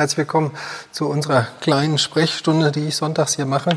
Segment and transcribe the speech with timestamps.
[0.00, 0.52] Herzlich willkommen
[0.92, 3.76] zu unserer kleinen Sprechstunde, die ich sonntags hier mache.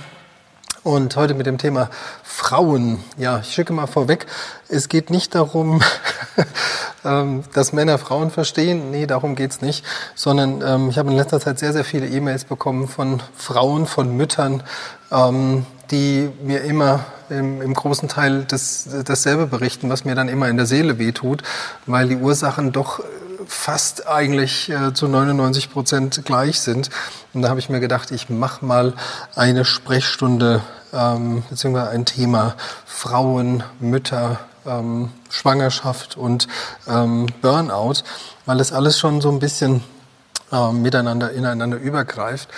[0.81, 1.89] Und heute mit dem Thema
[2.23, 3.03] Frauen.
[3.17, 4.25] Ja, ich schicke mal vorweg,
[4.69, 5.81] es geht nicht darum,
[7.03, 8.89] ähm, dass Männer Frauen verstehen.
[8.89, 9.83] Nee, darum geht's nicht.
[10.15, 14.15] Sondern ähm, ich habe in letzter Zeit sehr, sehr viele E-Mails bekommen von Frauen, von
[14.15, 14.63] Müttern,
[15.11, 20.47] ähm, die mir immer im, im großen Teil das, dasselbe berichten, was mir dann immer
[20.47, 21.43] in der Seele wehtut,
[21.85, 23.01] weil die Ursachen doch
[23.47, 26.89] fast eigentlich äh, zu 99 Prozent gleich sind.
[27.33, 28.93] Und da habe ich mir gedacht, ich mache mal
[29.35, 30.61] eine Sprechstunde
[30.93, 36.47] ähm, beziehungsweise ein Thema Frauen, Mütter, ähm, Schwangerschaft und
[36.87, 38.03] ähm, Burnout,
[38.45, 39.83] weil es alles schon so ein bisschen
[40.51, 42.49] ähm, miteinander ineinander übergreift.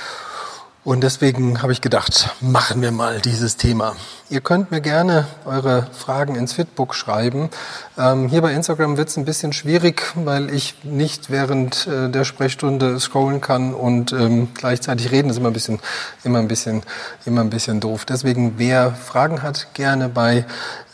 [0.83, 3.95] Und deswegen habe ich gedacht, machen wir mal dieses Thema.
[4.27, 7.51] Ihr könnt mir gerne eure Fragen ins Fitbook schreiben.
[7.95, 12.23] Ähm, hier bei Instagram wird es ein bisschen schwierig, weil ich nicht während äh, der
[12.23, 15.27] Sprechstunde scrollen kann und ähm, gleichzeitig reden.
[15.27, 15.79] Das ist immer ein bisschen,
[16.23, 16.81] immer ein bisschen,
[17.27, 18.05] immer ein bisschen doof.
[18.05, 20.45] Deswegen, wer Fragen hat, gerne bei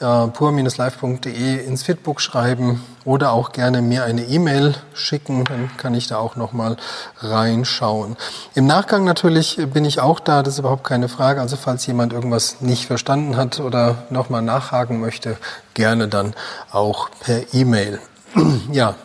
[0.01, 6.07] äh, pur-live.de ins Fitbook schreiben oder auch gerne mir eine E-Mail schicken, dann kann ich
[6.07, 6.77] da auch noch mal
[7.19, 8.15] reinschauen.
[8.53, 11.41] Im Nachgang natürlich bin ich auch da, das ist überhaupt keine Frage.
[11.41, 15.37] Also falls jemand irgendwas nicht verstanden hat oder noch mal nachhaken möchte,
[15.73, 16.33] gerne dann
[16.71, 17.99] auch per E-Mail.
[18.71, 18.95] ja.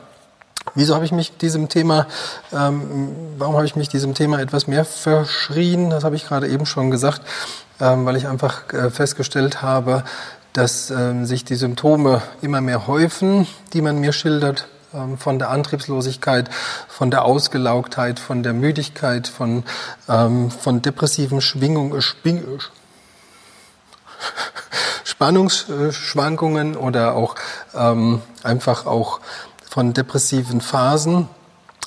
[0.75, 2.06] Wieso habe ich mich diesem Thema,
[2.53, 5.91] ähm, warum habe ich mich diesem Thema etwas mehr verschrien?
[5.91, 7.22] Das habe ich gerade eben schon gesagt,
[7.81, 10.03] ähm, weil ich einfach äh, festgestellt habe,
[10.53, 15.50] dass ähm, sich die Symptome immer mehr häufen, die man mir schildert, ähm, von der
[15.50, 16.48] Antriebslosigkeit,
[16.89, 19.64] von der Ausgelaugtheit, von der Müdigkeit, von,
[20.09, 22.42] ähm, von depressiven Schwingungen, Schwing,
[25.05, 27.36] Spannungsschwankungen oder auch
[27.75, 29.20] ähm, einfach auch
[29.69, 31.28] von depressiven Phasen,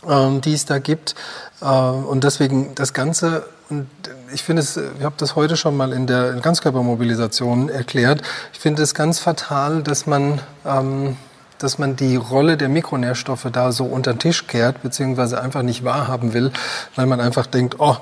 [0.07, 1.15] ähm, die es da gibt.
[1.61, 3.87] Äh, und deswegen das Ganze und
[4.33, 8.23] ich finde es, ich habe das heute schon mal in der Ganzkörpermobilisation erklärt.
[8.51, 11.17] Ich finde es ganz fatal, dass man, ähm,
[11.59, 15.83] dass man die Rolle der Mikronährstoffe da so unter den Tisch kehrt, beziehungsweise einfach nicht
[15.83, 16.51] wahrhaben will,
[16.95, 17.97] weil man einfach denkt, oh,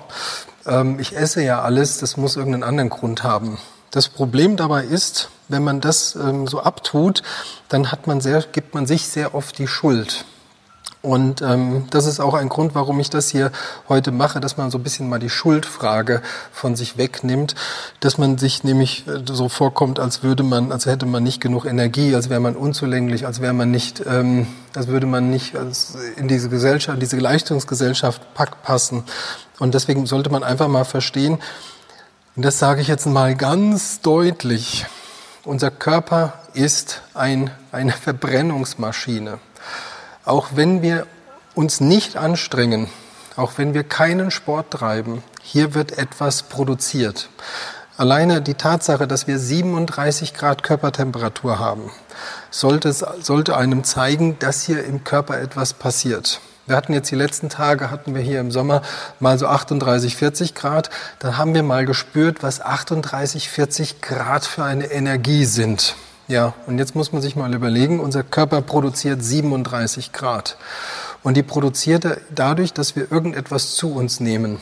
[0.66, 3.58] ähm, ich esse ja alles, das muss irgendeinen anderen Grund haben.
[3.98, 7.24] Das Problem dabei ist, wenn man das ähm, so abtut,
[7.68, 10.24] dann hat man sehr, gibt man sich sehr oft die Schuld.
[11.02, 13.52] Und ähm, das ist auch ein Grund, warum ich das hier
[13.90, 16.22] heute mache, dass man so ein bisschen mal die Schuldfrage
[16.52, 17.56] von sich wegnimmt,
[18.00, 21.66] dass man sich nämlich äh, so vorkommt, als würde man, als hätte man nicht genug
[21.66, 25.56] Energie, als wäre man unzulänglich, als wäre man nicht, ähm, als würde man nicht
[26.18, 28.22] in diese Gesellschaft, diese Leistungsgesellschaft
[28.62, 29.06] passen.
[29.58, 31.40] Und deswegen sollte man einfach mal verstehen,
[32.38, 34.86] und das sage ich jetzt mal ganz deutlich,
[35.44, 39.40] unser Körper ist ein, eine Verbrennungsmaschine.
[40.24, 41.08] Auch wenn wir
[41.56, 42.90] uns nicht anstrengen,
[43.38, 47.30] auch wenn wir keinen Sport treiben, hier wird etwas produziert.
[47.98, 51.90] Alleine die Tatsache, dass wir 37 Grad Körpertemperatur haben,
[52.52, 56.40] sollte, sollte einem zeigen, dass hier im Körper etwas passiert.
[56.68, 58.82] Wir hatten jetzt die letzten Tage, hatten wir hier im Sommer
[59.22, 60.90] mal so 38, 40 Grad.
[61.20, 65.96] Dann haben wir mal gespürt, was 38, 40 Grad für eine Energie sind.
[66.28, 70.58] Ja, und jetzt muss man sich mal überlegen, unser Körper produziert 37 Grad.
[71.24, 74.60] Und die produziert er dadurch, dass wir irgendetwas zu uns nehmen.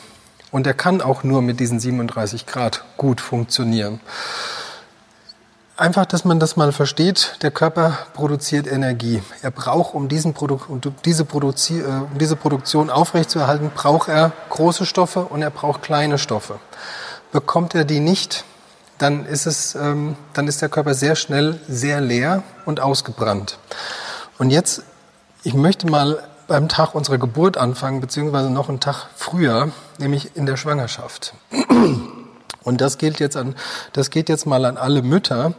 [0.51, 3.99] Und er kann auch nur mit diesen 37 Grad gut funktionieren.
[5.77, 9.21] Einfach, dass man das mal versteht, der Körper produziert Energie.
[9.41, 14.31] Er braucht, um, diesen Produ um diese, Produzi äh, um diese Produktion aufrechtzuerhalten, braucht er
[14.49, 16.59] große Stoffe und er braucht kleine Stoffe.
[17.33, 18.45] Bekommt er die nicht,
[18.99, 23.57] dann ist, es, ähm, dann ist der Körper sehr schnell sehr leer und ausgebrannt.
[24.37, 24.83] Und jetzt,
[25.43, 30.45] ich möchte mal beim Tag unserer Geburt anfangen, beziehungsweise noch einen Tag früher, nämlich in
[30.45, 31.33] der Schwangerschaft.
[32.65, 33.55] Und das gilt jetzt an,
[33.93, 35.53] das geht jetzt mal an alle Mütter,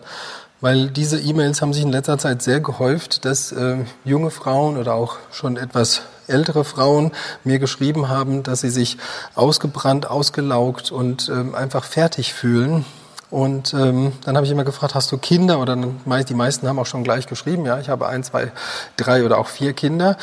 [0.60, 4.94] weil diese E-Mails haben sich in letzter Zeit sehr gehäuft, dass äh, junge Frauen oder
[4.94, 7.12] auch schon etwas ältere Frauen
[7.44, 8.98] mir geschrieben haben, dass sie sich
[9.34, 12.84] ausgebrannt, ausgelaugt und ähm, einfach fertig fühlen
[13.30, 15.58] und ähm, dann habe ich immer gefragt, hast du Kinder?
[15.58, 18.52] Oder die meisten haben auch schon gleich geschrieben, ja, ich habe ein, zwei,
[18.96, 20.16] drei oder auch vier Kinder.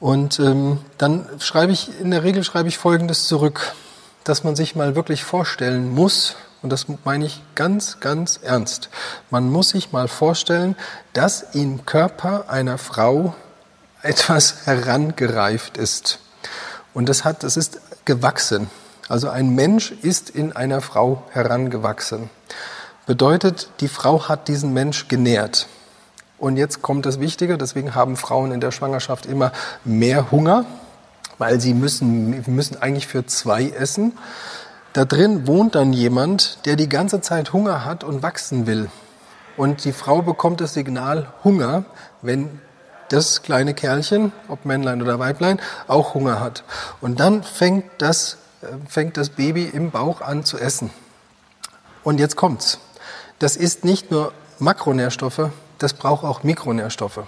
[0.00, 3.74] Und ähm, dann schreibe ich, in der Regel schreibe ich Folgendes zurück,
[4.24, 8.88] dass man sich mal wirklich vorstellen muss, und das meine ich ganz, ganz ernst,
[9.30, 10.76] man muss sich mal vorstellen,
[11.12, 13.34] dass im Körper einer Frau
[14.02, 16.18] etwas herangereift ist.
[16.94, 18.70] Und das hat, das ist gewachsen.
[19.08, 22.30] Also ein Mensch ist in einer Frau herangewachsen.
[23.06, 25.66] Bedeutet, die Frau hat diesen Mensch genährt.
[26.38, 29.52] Und jetzt kommt das Wichtige, deswegen haben Frauen in der Schwangerschaft immer
[29.84, 30.64] mehr Hunger,
[31.38, 34.12] weil sie müssen, müssen eigentlich für zwei essen.
[34.92, 38.88] Da drin wohnt dann jemand, der die ganze Zeit Hunger hat und wachsen will.
[39.56, 41.84] Und die Frau bekommt das Signal Hunger,
[42.22, 42.60] wenn
[43.08, 46.64] das kleine Kerlchen, ob Männlein oder Weiblein, auch Hunger hat.
[47.00, 50.90] Und dann fängt das, äh, fängt das Baby im Bauch an zu essen.
[52.02, 52.78] Und jetzt kommt's.
[53.38, 57.20] Das ist nicht nur Makronährstoffe, das braucht auch Mikronährstoffe.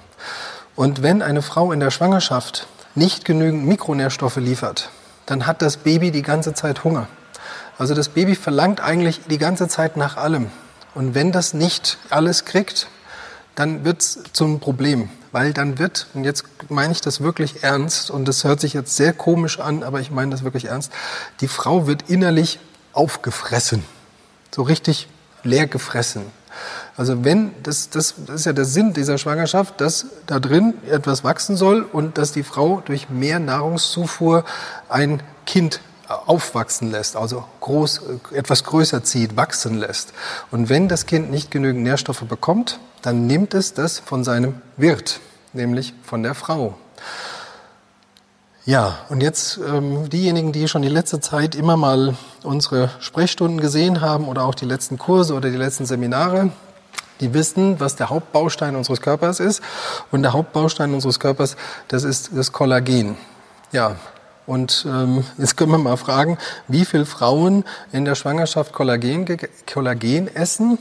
[0.74, 2.66] Und wenn eine Frau in der Schwangerschaft
[2.96, 4.90] nicht genügend Mikronährstoffe liefert,
[5.26, 7.08] dann hat das Baby die ganze Zeit Hunger.
[7.78, 10.50] Also das Baby verlangt eigentlich die ganze Zeit nach allem.
[10.94, 12.88] Und wenn das nicht alles kriegt,
[13.54, 18.10] dann wird es zum Problem, weil dann wird, und jetzt meine ich das wirklich ernst,
[18.10, 20.92] und das hört sich jetzt sehr komisch an, aber ich meine das wirklich ernst,
[21.40, 22.58] die Frau wird innerlich
[22.92, 23.84] aufgefressen,
[24.54, 25.08] so richtig
[25.42, 26.22] leer gefressen.
[26.96, 31.24] Also wenn, das, das, das ist ja der Sinn dieser Schwangerschaft, dass da drin etwas
[31.24, 34.44] wachsen soll und dass die Frau durch mehr Nahrungszufuhr
[34.88, 38.00] ein Kind aufwachsen lässt, also groß,
[38.32, 40.12] etwas größer zieht, wachsen lässt.
[40.50, 45.20] Und wenn das Kind nicht genügend Nährstoffe bekommt, dann nimmt es das von seinem Wirt,
[45.52, 46.78] nämlich von der Frau.
[48.64, 54.00] Ja, und jetzt ähm, diejenigen, die schon die letzte Zeit immer mal unsere Sprechstunden gesehen
[54.00, 56.50] haben oder auch die letzten Kurse oder die letzten Seminare,
[57.20, 59.62] die wissen, was der Hauptbaustein unseres Körpers ist.
[60.10, 61.56] Und der Hauptbaustein unseres Körpers,
[61.88, 63.16] das ist das Kollagen.
[63.72, 63.96] Ja,
[64.46, 69.26] und ähm, jetzt können wir mal fragen, wie viele Frauen in der Schwangerschaft Kollagen,
[69.72, 70.78] Kollagen essen.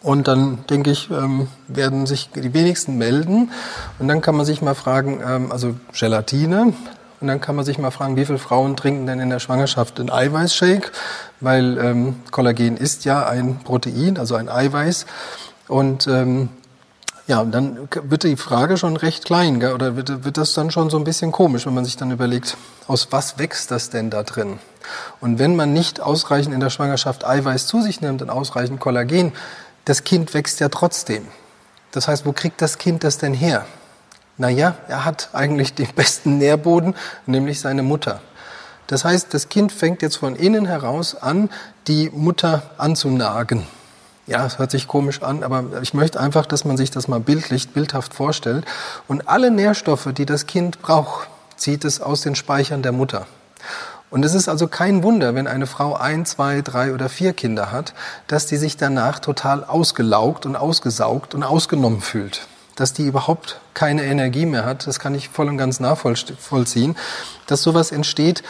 [0.00, 3.50] Und dann denke ich, ähm, werden sich die wenigsten melden.
[3.98, 6.72] Und dann kann man sich mal fragen, ähm, also Gelatine,
[7.20, 9.98] und dann kann man sich mal fragen, wie viele Frauen trinken denn in der Schwangerschaft
[9.98, 10.92] einen Eiweißshake?
[11.40, 15.06] Weil ähm, Kollagen ist ja ein Protein, also ein Eiweiß.
[15.68, 16.48] Und ähm,
[17.28, 19.74] ja, dann wird die Frage schon recht klein, gell?
[19.74, 22.56] oder wird, wird das dann schon so ein bisschen komisch, wenn man sich dann überlegt,
[22.86, 24.58] aus was wächst das denn da drin?
[25.20, 29.32] Und wenn man nicht ausreichend in der Schwangerschaft Eiweiß zu sich nimmt und ausreichend Kollagen,
[29.84, 31.26] das Kind wächst ja trotzdem.
[31.92, 33.66] Das heißt, wo kriegt das Kind das denn her?
[34.38, 36.94] Naja, er hat eigentlich den besten Nährboden,
[37.26, 38.22] nämlich seine Mutter.
[38.86, 41.50] Das heißt, das Kind fängt jetzt von innen heraus an,
[41.88, 43.66] die Mutter anzunagen.
[44.28, 47.18] Ja, es hört sich komisch an, aber ich möchte einfach, dass man sich das mal
[47.18, 48.66] bildlich, bildhaft vorstellt.
[49.08, 53.26] Und alle Nährstoffe, die das Kind braucht, zieht es aus den Speichern der Mutter.
[54.10, 57.72] Und es ist also kein Wunder, wenn eine Frau ein, zwei, drei oder vier Kinder
[57.72, 57.94] hat,
[58.26, 62.46] dass die sich danach total ausgelaugt und ausgesaugt und ausgenommen fühlt
[62.78, 64.86] dass die überhaupt keine Energie mehr hat.
[64.86, 66.96] Das kann ich voll und ganz nachvollziehen.
[67.48, 68.44] Dass sowas entsteht,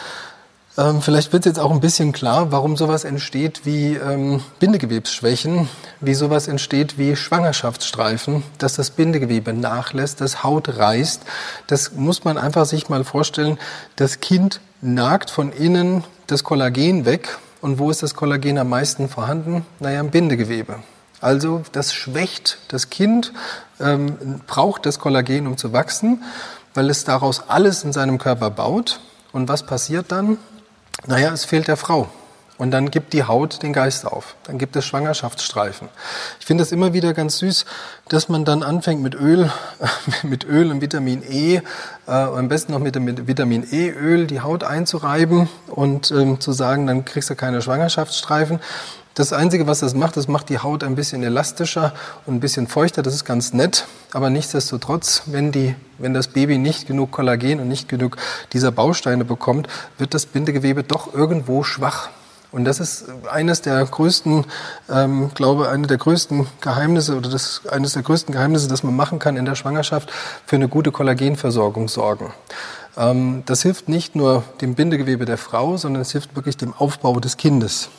[0.79, 5.67] ähm, vielleicht wird jetzt auch ein bisschen klar, warum sowas entsteht wie ähm, Bindegewebsschwächen,
[5.99, 11.23] wie sowas entsteht wie Schwangerschaftsstreifen, dass das Bindegewebe nachlässt, das Haut reißt.
[11.67, 13.59] Das muss man einfach sich mal vorstellen.
[13.97, 17.37] Das Kind nagt von innen das Kollagen weg.
[17.59, 19.65] Und wo ist das Kollagen am meisten vorhanden?
[19.81, 20.79] Naja, im Bindegewebe.
[21.19, 23.33] Also das schwächt das Kind,
[23.81, 26.23] ähm, braucht das Kollagen, um zu wachsen,
[26.73, 29.01] weil es daraus alles in seinem Körper baut.
[29.33, 30.37] Und was passiert dann?
[31.07, 32.09] Naja, es fehlt der Frau.
[32.59, 34.35] Und dann gibt die Haut den Geist auf.
[34.43, 35.87] Dann gibt es Schwangerschaftsstreifen.
[36.41, 37.63] Ich finde es immer wieder ganz süß,
[38.09, 39.49] dass man dann anfängt mit Öl,
[40.23, 41.61] mit Öl und Vitamin E, äh,
[42.11, 47.05] am besten noch mit dem Vitamin E-Öl die Haut einzureiben und ähm, zu sagen, dann
[47.05, 48.59] kriegst du keine Schwangerschaftsstreifen.
[49.15, 51.93] Das Einzige, was das macht, das macht die Haut ein bisschen elastischer
[52.25, 53.01] und ein bisschen feuchter.
[53.01, 53.85] Das ist ganz nett.
[54.13, 58.17] Aber nichtsdestotrotz, wenn, die, wenn das Baby nicht genug Kollagen und nicht genug
[58.53, 62.09] dieser Bausteine bekommt, wird das Bindegewebe doch irgendwo schwach.
[62.51, 64.45] Und das ist eines der größten,
[64.89, 69.19] ähm, glaube eine der größten Geheimnisse oder das eines der größten Geheimnisse, das man machen
[69.19, 70.11] kann in der Schwangerschaft,
[70.45, 72.33] für eine gute Kollagenversorgung sorgen.
[72.97, 77.19] Ähm, das hilft nicht nur dem Bindegewebe der Frau, sondern es hilft wirklich dem Aufbau
[77.19, 77.89] des Kindes.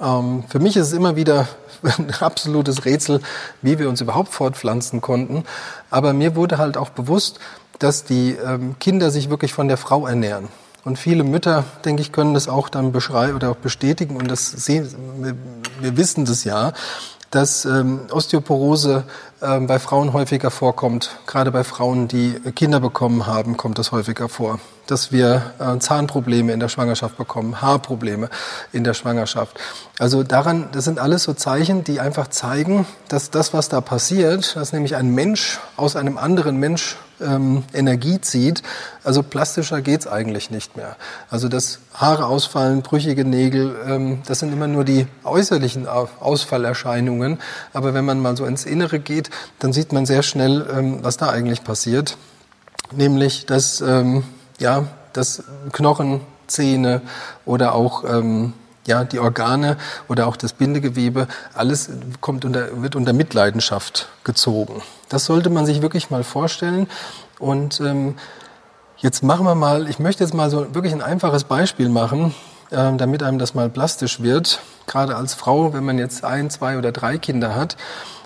[0.00, 1.48] Ähm, für mich ist es immer wieder
[1.82, 3.20] ein absolutes Rätsel,
[3.62, 5.44] wie wir uns überhaupt fortpflanzen konnten.
[5.90, 7.38] Aber mir wurde halt auch bewusst,
[7.78, 10.48] dass die ähm, Kinder sich wirklich von der Frau ernähren.
[10.84, 14.16] Und viele Mütter, denke ich, können das auch dann beschreiben oder auch bestätigen.
[14.16, 15.34] Und das sehen, wir,
[15.80, 16.72] wir wissen das ja,
[17.30, 19.04] dass ähm, Osteoporose
[19.42, 21.18] ähm, bei Frauen häufiger vorkommt.
[21.26, 24.60] Gerade bei Frauen, die Kinder bekommen haben, kommt das häufiger vor.
[24.86, 28.30] Dass wir äh, Zahnprobleme in der Schwangerschaft bekommen, Haarprobleme
[28.72, 29.58] in der Schwangerschaft.
[29.98, 34.56] Also daran, das sind alles so Zeichen, die einfach zeigen, dass das, was da passiert,
[34.56, 38.62] dass nämlich ein Mensch aus einem anderen Mensch ähm, Energie zieht.
[39.04, 40.96] Also plastischer geht's eigentlich nicht mehr.
[41.30, 47.38] Also dass Haare ausfallen, brüchige Nägel, ähm, das sind immer nur die äußerlichen Ausfallerscheinungen.
[47.72, 49.27] Aber wenn man mal so ins Innere geht,
[49.58, 52.16] dann sieht man sehr schnell, ähm, was da eigentlich passiert.
[52.92, 54.24] Nämlich, dass ähm,
[54.58, 55.42] ja, das
[55.72, 57.02] Knochen, Zähne
[57.44, 58.54] oder auch ähm,
[58.86, 59.76] ja, die Organe
[60.08, 64.82] oder auch das Bindegewebe, alles kommt unter, wird unter Mitleidenschaft gezogen.
[65.10, 66.88] Das sollte man sich wirklich mal vorstellen.
[67.38, 68.16] Und ähm,
[68.96, 72.34] jetzt machen wir mal, ich möchte jetzt mal so wirklich ein einfaches Beispiel machen,
[72.70, 74.60] äh, damit einem das mal plastisch wird.
[74.86, 77.76] Gerade als Frau, wenn man jetzt ein, zwei oder drei Kinder hat.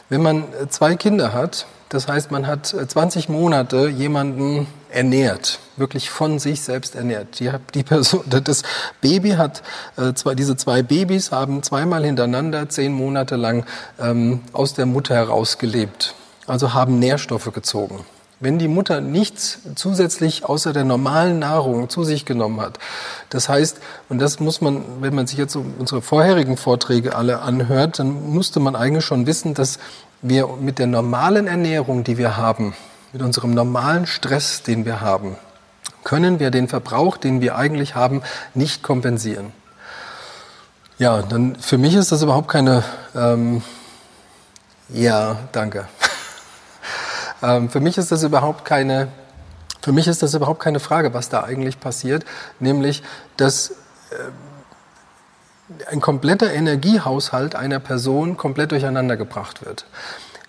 [0.09, 6.09] Wenn man zwei Kinder hat, das heißt, man hat 20 äh, Monate jemanden ernährt, wirklich
[6.09, 7.39] von sich selbst ernährt.
[7.39, 8.63] Die, die Person, das
[9.03, 9.63] Baby hat,
[9.99, 13.67] äh, zwei, diese zwei Babys haben zweimal hintereinander zehn Monate lang
[14.01, 16.15] ähm, aus der Mutter heraus gelebt,
[16.47, 18.07] also haben Nährstoffe gezogen.
[18.43, 22.81] Wenn die Mutter nichts zusätzlich außer der normalen Nahrung zu sich genommen hat,
[23.31, 28.01] das heißt, und das muss man, wenn man sich jetzt unsere vorherigen Vorträge alle anhört,
[28.01, 29.79] dann musste man eigentlich schon wissen, dass
[30.23, 32.75] wir mit der normalen Ernährung, die wir haben,
[33.13, 35.37] mit unserem normalen Stress, den wir haben,
[36.03, 38.23] können wir den Verbrauch, den wir eigentlich haben,
[38.55, 39.53] nicht kompensieren.
[40.99, 42.83] Ja, dann für mich ist das überhaupt keine.
[43.15, 43.63] Ähm,
[44.89, 45.87] ja, danke.
[47.43, 49.09] Ähm, für mich ist das überhaupt keine.
[49.81, 52.25] Für mich ist das überhaupt keine Frage, was da eigentlich passiert,
[52.61, 53.03] nämlich
[53.37, 53.71] dass
[54.11, 54.15] äh,
[55.91, 59.87] ein kompletter Energiehaushalt einer Person komplett durcheinander gebracht wird.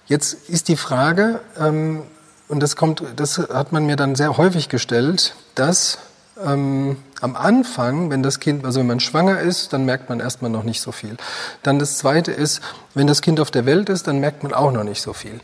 [0.05, 2.03] Jetzt ist die Frage, ähm,
[2.47, 5.97] und das kommt, das hat man mir dann sehr häufig gestellt, dass
[6.43, 10.51] ähm, am Anfang, wenn das Kind, also wenn man schwanger ist, dann merkt man erstmal
[10.51, 11.15] noch nicht so viel.
[11.61, 12.61] Dann das zweite ist,
[12.93, 15.39] wenn das Kind auf der Welt ist, dann merkt man auch noch nicht so viel.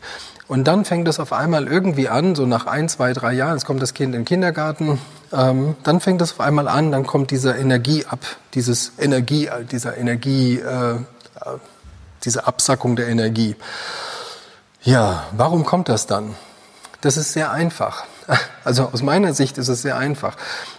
[0.50, 3.64] Und dann fängt es auf einmal irgendwie an, so nach ein, zwei, drei Jahren, es
[3.64, 4.98] kommt das Kind in den Kindergarten,
[5.32, 8.18] ähm, dann fängt es auf einmal an, dann kommt diese Energie ab,
[8.54, 10.96] dieses Energie, dieser Energie, äh,
[12.24, 13.54] diese Absackung der Energie.
[14.82, 16.34] Ja, warum kommt das dann?
[17.00, 18.04] Das ist sehr einfach.
[18.62, 20.36] Also aus meiner Sicht ist es sehr einfach.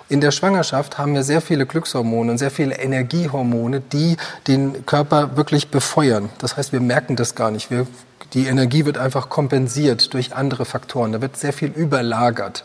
[0.08, 5.36] In der Schwangerschaft haben wir sehr viele Glückshormone und sehr viele Energiehormone, die den Körper
[5.36, 6.30] wirklich befeuern.
[6.38, 7.72] Das heißt, wir merken das gar nicht.
[7.72, 7.88] Wir,
[8.34, 11.12] die Energie wird einfach kompensiert durch andere Faktoren.
[11.12, 12.64] Da wird sehr viel überlagert.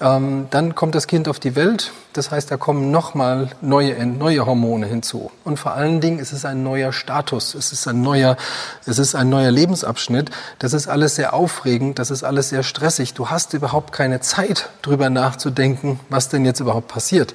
[0.00, 4.44] Ähm, dann kommt das Kind auf die Welt, das heißt, da kommen nochmal neue, neue
[4.44, 5.30] Hormone hinzu.
[5.44, 8.36] Und vor allen Dingen ist es ein neuer Status, es ist ein neuer,
[8.86, 10.30] es ist ein neuer Lebensabschnitt.
[10.58, 13.14] Das ist alles sehr aufregend, das ist alles sehr stressig.
[13.14, 17.34] Du hast überhaupt keine Zeit, drüber nachzudenken, was denn jetzt überhaupt passiert.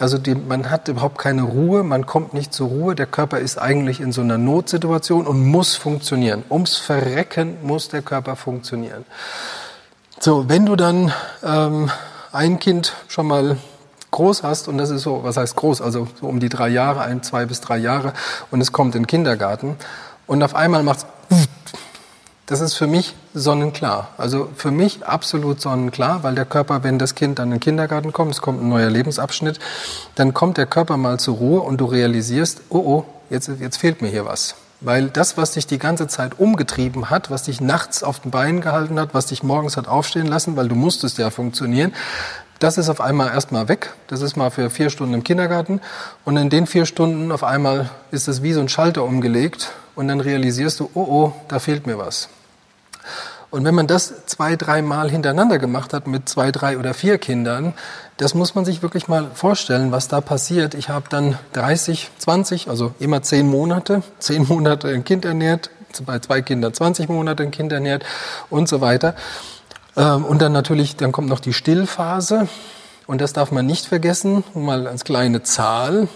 [0.00, 2.94] Also die, man hat überhaupt keine Ruhe, man kommt nicht zur Ruhe.
[2.94, 6.44] Der Körper ist eigentlich in so einer Notsituation und muss funktionieren.
[6.50, 9.04] Ums Verrecken muss der Körper funktionieren.
[10.20, 11.12] So, wenn du dann
[11.44, 11.90] ähm,
[12.32, 13.56] ein Kind schon mal
[14.10, 17.02] groß hast, und das ist so, was heißt groß, also so um die drei Jahre,
[17.02, 18.12] ein, zwei bis drei Jahre,
[18.50, 19.76] und es kommt in den Kindergarten,
[20.26, 21.06] und auf einmal macht's,
[22.46, 24.08] das ist für mich sonnenklar.
[24.16, 28.12] Also für mich absolut sonnenklar, weil der Körper, wenn das Kind dann in den Kindergarten
[28.12, 29.60] kommt, es kommt ein neuer Lebensabschnitt,
[30.16, 34.02] dann kommt der Körper mal zur Ruhe und du realisierst, oh oh, jetzt, jetzt fehlt
[34.02, 34.56] mir hier was.
[34.80, 38.60] Weil das, was dich die ganze Zeit umgetrieben hat, was dich nachts auf den Beinen
[38.60, 41.92] gehalten hat, was dich morgens hat aufstehen lassen, weil du musstest ja funktionieren,
[42.58, 43.92] das ist auf einmal erstmal weg.
[44.08, 45.80] Das ist mal für vier Stunden im Kindergarten.
[46.24, 49.72] Und in den vier Stunden auf einmal ist es wie so ein Schalter umgelegt.
[49.94, 52.28] Und dann realisierst du, oh oh, da fehlt mir was.
[53.50, 57.74] Und wenn man das zwei, dreimal hintereinander gemacht hat mit zwei, drei oder vier Kindern,
[58.18, 60.74] das muss man sich wirklich mal vorstellen, was da passiert.
[60.74, 65.70] Ich habe dann 30, 20, also immer zehn Monate, zehn Monate ein Kind ernährt,
[66.04, 68.04] bei zwei Kindern 20 Monate ein Kind ernährt
[68.50, 69.14] und so weiter.
[69.96, 72.48] Ähm, und dann natürlich, dann kommt noch die Stillphase.
[73.06, 76.08] Und das darf man nicht vergessen, mal als kleine Zahl,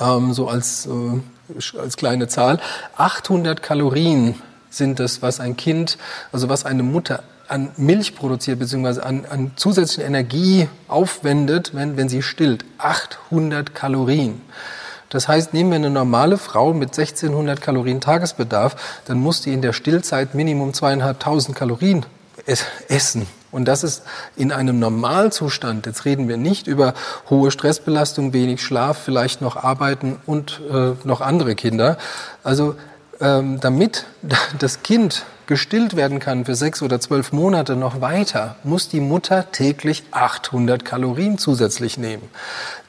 [0.00, 2.60] ähm, so als, äh, als kleine Zahl.
[2.98, 4.34] 800 Kalorien
[4.68, 5.96] sind das, was ein Kind,
[6.32, 12.08] also was eine Mutter an Milch produziert, beziehungsweise an, an zusätzlichen Energie aufwendet, wenn, wenn
[12.08, 12.64] sie stillt.
[12.78, 14.40] 800 Kalorien.
[15.10, 19.62] Das heißt, nehmen wir eine normale Frau mit 1600 Kalorien Tagesbedarf, dann muss die in
[19.62, 22.04] der Stillzeit Minimum zweieinhalbtausend Kalorien
[22.88, 23.26] essen.
[23.52, 24.02] Und das ist
[24.34, 25.86] in einem Normalzustand.
[25.86, 26.94] Jetzt reden wir nicht über
[27.30, 31.96] hohe Stressbelastung, wenig Schlaf, vielleicht noch Arbeiten und äh, noch andere Kinder.
[32.42, 32.74] Also
[33.20, 34.06] ähm, damit
[34.58, 39.50] das Kind gestillt werden kann für sechs oder zwölf Monate noch weiter, muss die Mutter
[39.52, 42.22] täglich 800 Kalorien zusätzlich nehmen,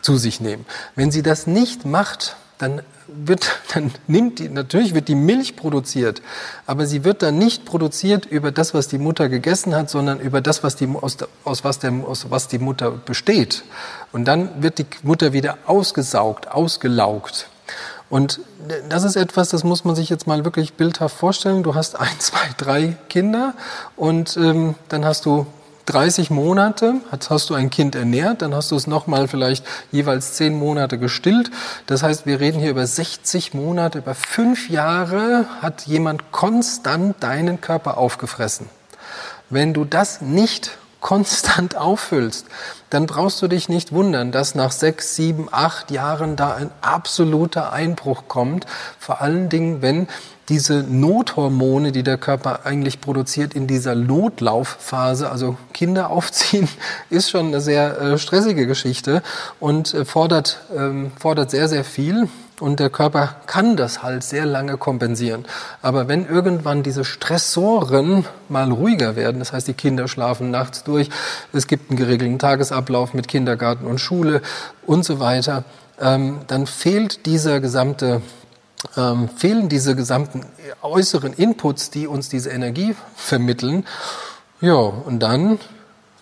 [0.01, 0.65] zu sich nehmen.
[0.95, 6.21] Wenn sie das nicht macht, dann wird, dann nimmt die, natürlich wird die Milch produziert,
[6.65, 10.41] aber sie wird dann nicht produziert über das, was die Mutter gegessen hat, sondern über
[10.41, 13.63] das, was die, aus, aus, was, der, aus was die Mutter besteht.
[14.11, 17.49] Und dann wird die Mutter wieder ausgesaugt, ausgelaugt.
[18.09, 18.39] Und
[18.89, 21.63] das ist etwas, das muss man sich jetzt mal wirklich bildhaft vorstellen.
[21.63, 23.53] Du hast ein, zwei, drei Kinder
[23.95, 25.47] und ähm, dann hast du
[25.85, 26.95] 30 Monate
[27.29, 31.51] hast, du ein Kind ernährt, dann hast du es nochmal vielleicht jeweils 10 Monate gestillt.
[31.85, 37.61] Das heißt, wir reden hier über 60 Monate, über fünf Jahre hat jemand konstant deinen
[37.61, 38.67] Körper aufgefressen.
[39.49, 42.47] Wenn du das nicht konstant auffüllst,
[42.89, 47.71] dann brauchst du dich nicht wundern, dass nach sechs, sieben, acht Jahren da ein absoluter
[47.71, 48.65] Einbruch kommt.
[48.97, 50.07] Vor allen Dingen, wenn
[50.49, 56.67] diese Nothormone, die der Körper eigentlich produziert in dieser Notlaufphase, also Kinder aufziehen,
[57.11, 59.21] ist schon eine sehr äh, stressige Geschichte
[59.59, 62.29] und äh, fordert, ähm, fordert sehr, sehr viel.
[62.59, 65.45] Und der Körper kann das halt sehr lange kompensieren.
[65.81, 71.09] Aber wenn irgendwann diese Stressoren mal ruhiger werden, das heißt, die Kinder schlafen nachts durch,
[71.51, 74.41] es gibt einen geregelten Tagesablauf mit Kindergarten und Schule
[74.85, 75.65] und so weiter,
[75.99, 78.21] ähm, dann fehlt dieser gesamte
[78.97, 80.45] ähm, fehlen diese gesamten
[80.81, 83.85] äußeren Inputs, die uns diese Energie vermitteln.
[84.61, 85.59] Ja, und dann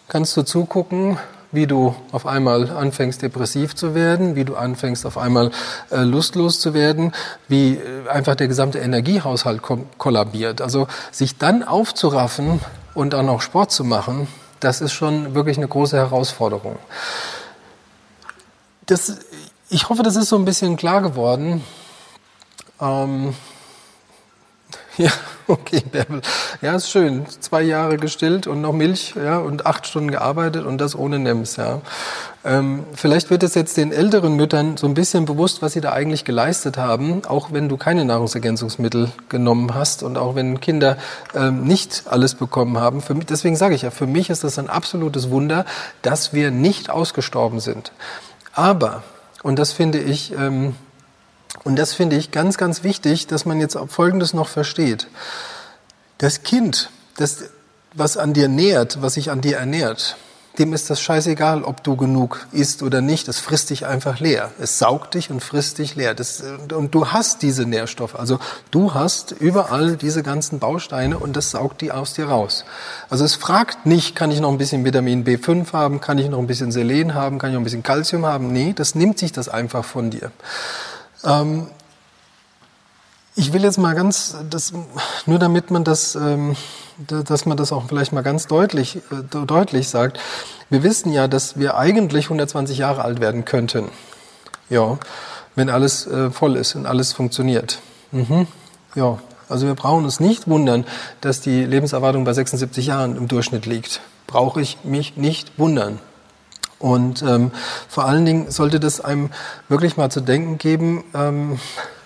[0.08, 1.18] kannst du zugucken,
[1.54, 5.52] wie du auf einmal anfängst, depressiv zu werden, wie du anfängst, auf einmal
[5.92, 7.14] äh, lustlos zu werden,
[7.48, 9.62] wie äh, einfach der gesamte Energiehaushalt
[9.98, 10.62] kollabiert.
[10.62, 12.60] Also sich dann aufzuraffen
[12.94, 14.28] und dann auch Sport zu machen,
[14.60, 16.78] das ist schon wirklich eine große Herausforderung.
[18.86, 19.20] Das,
[19.70, 21.64] ich hoffe, das ist so ein bisschen klar geworden.
[22.82, 23.36] Ähm,
[24.98, 25.12] ja,
[25.48, 26.22] okay, Bärbel.
[26.62, 27.26] Ja, ist schön.
[27.40, 31.56] Zwei Jahre gestillt und noch Milch, ja, und acht Stunden gearbeitet und das ohne NEMS,
[31.58, 31.82] ja.
[32.46, 35.94] Ähm, vielleicht wird es jetzt den älteren Müttern so ein bisschen bewusst, was sie da
[35.94, 40.98] eigentlich geleistet haben, auch wenn du keine Nahrungsergänzungsmittel genommen hast und auch wenn Kinder
[41.34, 43.02] ähm, nicht alles bekommen haben.
[43.02, 45.66] Für mich, deswegen sage ich ja, für mich ist das ein absolutes Wunder,
[46.02, 47.94] dass wir nicht ausgestorben sind.
[48.54, 49.04] Aber,
[49.42, 50.76] und das finde ich, ähm,
[51.64, 55.08] und das finde ich ganz, ganz wichtig, dass man jetzt Folgendes noch versteht.
[56.18, 57.46] Das Kind, das,
[57.94, 60.18] was an dir nährt, was sich an dir ernährt,
[60.60, 63.28] dem ist das scheißegal, ob du genug isst oder nicht.
[63.28, 64.52] Es frisst dich einfach leer.
[64.60, 66.14] Es saugt dich und frisst dich leer.
[66.14, 66.44] Das,
[66.76, 68.16] und du hast diese Nährstoffe.
[68.16, 68.38] Also
[68.70, 72.66] du hast überall diese ganzen Bausteine und das saugt die aus dir raus.
[73.10, 76.40] Also es fragt nicht, kann ich noch ein bisschen Vitamin B5 haben, kann ich noch
[76.40, 78.52] ein bisschen Selen haben, kann ich noch ein bisschen Calcium haben.
[78.52, 80.32] Nee, das nimmt sich das einfach von dir.
[81.24, 81.68] Ähm,
[83.36, 84.74] ich will jetzt mal ganz, das,
[85.26, 86.56] nur damit man das, ähm,
[87.08, 90.20] dass man das auch vielleicht mal ganz deutlich, äh, deutlich sagt.
[90.70, 93.90] Wir wissen ja, dass wir eigentlich 120 Jahre alt werden könnten.
[94.70, 94.98] Ja,
[95.56, 97.80] wenn alles äh, voll ist und alles funktioniert.
[98.12, 98.48] Mhm.
[98.96, 100.86] Ja, also wir brauchen uns nicht wundern,
[101.22, 104.02] dass die Lebenserwartung bei 76 Jahren im Durchschnitt liegt.
[104.28, 106.00] Brauche ich mich nicht wundern.
[106.84, 107.52] Und ähm,
[107.88, 109.30] vor allen Dingen sollte das einem
[109.70, 111.58] wirklich mal zu denken geben, ähm,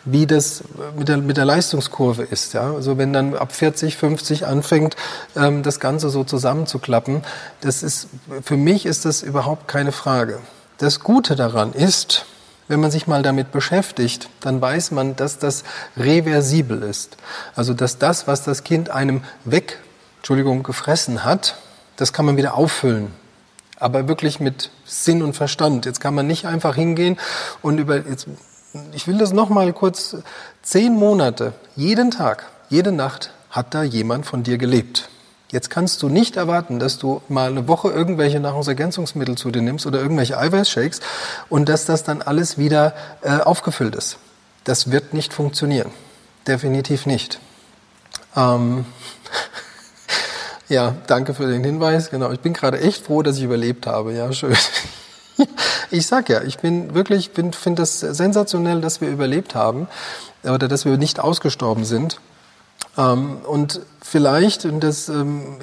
[0.06, 0.64] wie das
[0.96, 2.54] mit der, mit der Leistungskurve ist.
[2.54, 2.76] Ja?
[2.76, 4.96] Also wenn dann ab 40, 50 anfängt,
[5.36, 7.24] ähm, das Ganze so zusammenzuklappen,
[7.62, 8.10] das ist,
[8.44, 10.38] für mich ist das überhaupt keine Frage.
[10.78, 12.28] Das Gute daran ist,
[12.68, 15.64] wenn man sich mal damit beschäftigt, dann weiß man, dass das
[15.98, 17.18] reversibel ist.
[17.56, 19.80] Also dass das, was das Kind einem weg,
[20.18, 21.58] Entschuldigung, gefressen hat,
[21.96, 23.12] das kann man wieder auffüllen
[23.80, 25.86] aber wirklich mit Sinn und Verstand.
[25.86, 27.18] Jetzt kann man nicht einfach hingehen
[27.62, 28.28] und über, jetzt,
[28.94, 30.18] ich will das nochmal kurz,
[30.62, 35.10] zehn Monate, jeden Tag, jede Nacht hat da jemand von dir gelebt.
[35.50, 39.86] Jetzt kannst du nicht erwarten, dass du mal eine Woche irgendwelche Nahrungsergänzungsmittel zu dir nimmst
[39.86, 41.00] oder irgendwelche Eiweißshakes
[41.48, 44.18] und dass das dann alles wieder äh, aufgefüllt ist.
[44.66, 45.92] Das wird nicht funktionieren.
[46.46, 47.40] Definitiv nicht.
[48.36, 48.86] Ähm
[50.70, 52.10] Ja, danke für den Hinweis.
[52.10, 54.14] Genau, ich bin gerade echt froh, dass ich überlebt habe.
[54.14, 54.56] Ja, schön.
[55.92, 59.88] Ich sag ja, ich bin wirklich, bin, finde das sensationell, dass wir überlebt haben
[60.44, 62.20] oder dass wir nicht ausgestorben sind.
[62.98, 65.58] Ähm, und vielleicht, und das, ähm,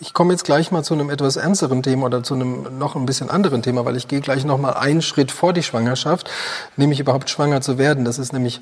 [0.00, 3.06] ich komme jetzt gleich mal zu einem etwas ernsteren Thema oder zu einem noch ein
[3.06, 6.30] bisschen anderen Thema, weil ich gehe gleich noch mal einen Schritt vor die Schwangerschaft,
[6.76, 8.04] nämlich überhaupt schwanger zu werden.
[8.04, 8.60] Das ist nämlich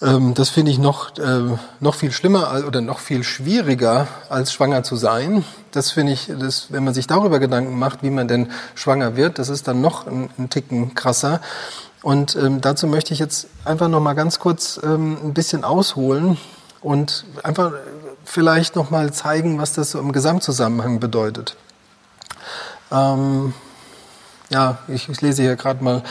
[0.00, 4.82] ähm, das finde ich noch, äh, noch viel schlimmer oder noch viel schwieriger, als schwanger
[4.84, 5.44] zu sein.
[5.72, 9.38] Das finde ich, das, wenn man sich darüber Gedanken macht, wie man denn schwanger wird,
[9.38, 11.40] das ist dann noch ein, ein Ticken krasser.
[12.02, 16.38] Und ähm, dazu möchte ich jetzt einfach noch mal ganz kurz ähm, ein bisschen ausholen
[16.80, 17.72] und einfach
[18.24, 21.56] vielleicht noch mal zeigen, was das so im Gesamtzusammenhang bedeutet.
[22.92, 23.52] Ähm,
[24.50, 26.02] ja, ich, ich lese hier gerade mal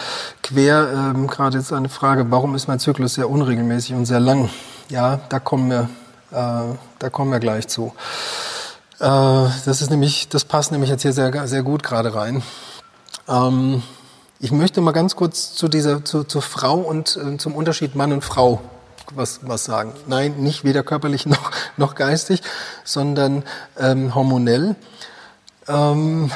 [0.43, 4.49] quer, ähm, gerade jetzt eine Frage, warum ist mein Zyklus sehr unregelmäßig und sehr lang?
[4.89, 5.89] Ja, da kommen wir,
[6.31, 7.93] äh, da kommen wir gleich zu.
[8.99, 12.43] Äh, das ist nämlich, das passt nämlich jetzt hier sehr, sehr gut gerade rein.
[13.27, 13.83] Ähm,
[14.39, 18.11] ich möchte mal ganz kurz zu dieser, zu, zur Frau und äh, zum Unterschied Mann
[18.11, 18.61] und Frau
[19.15, 19.93] was, was sagen.
[20.07, 22.41] Nein, nicht weder körperlich noch, noch geistig,
[22.83, 23.43] sondern
[23.77, 24.75] ähm, hormonell.
[25.67, 26.31] Ähm,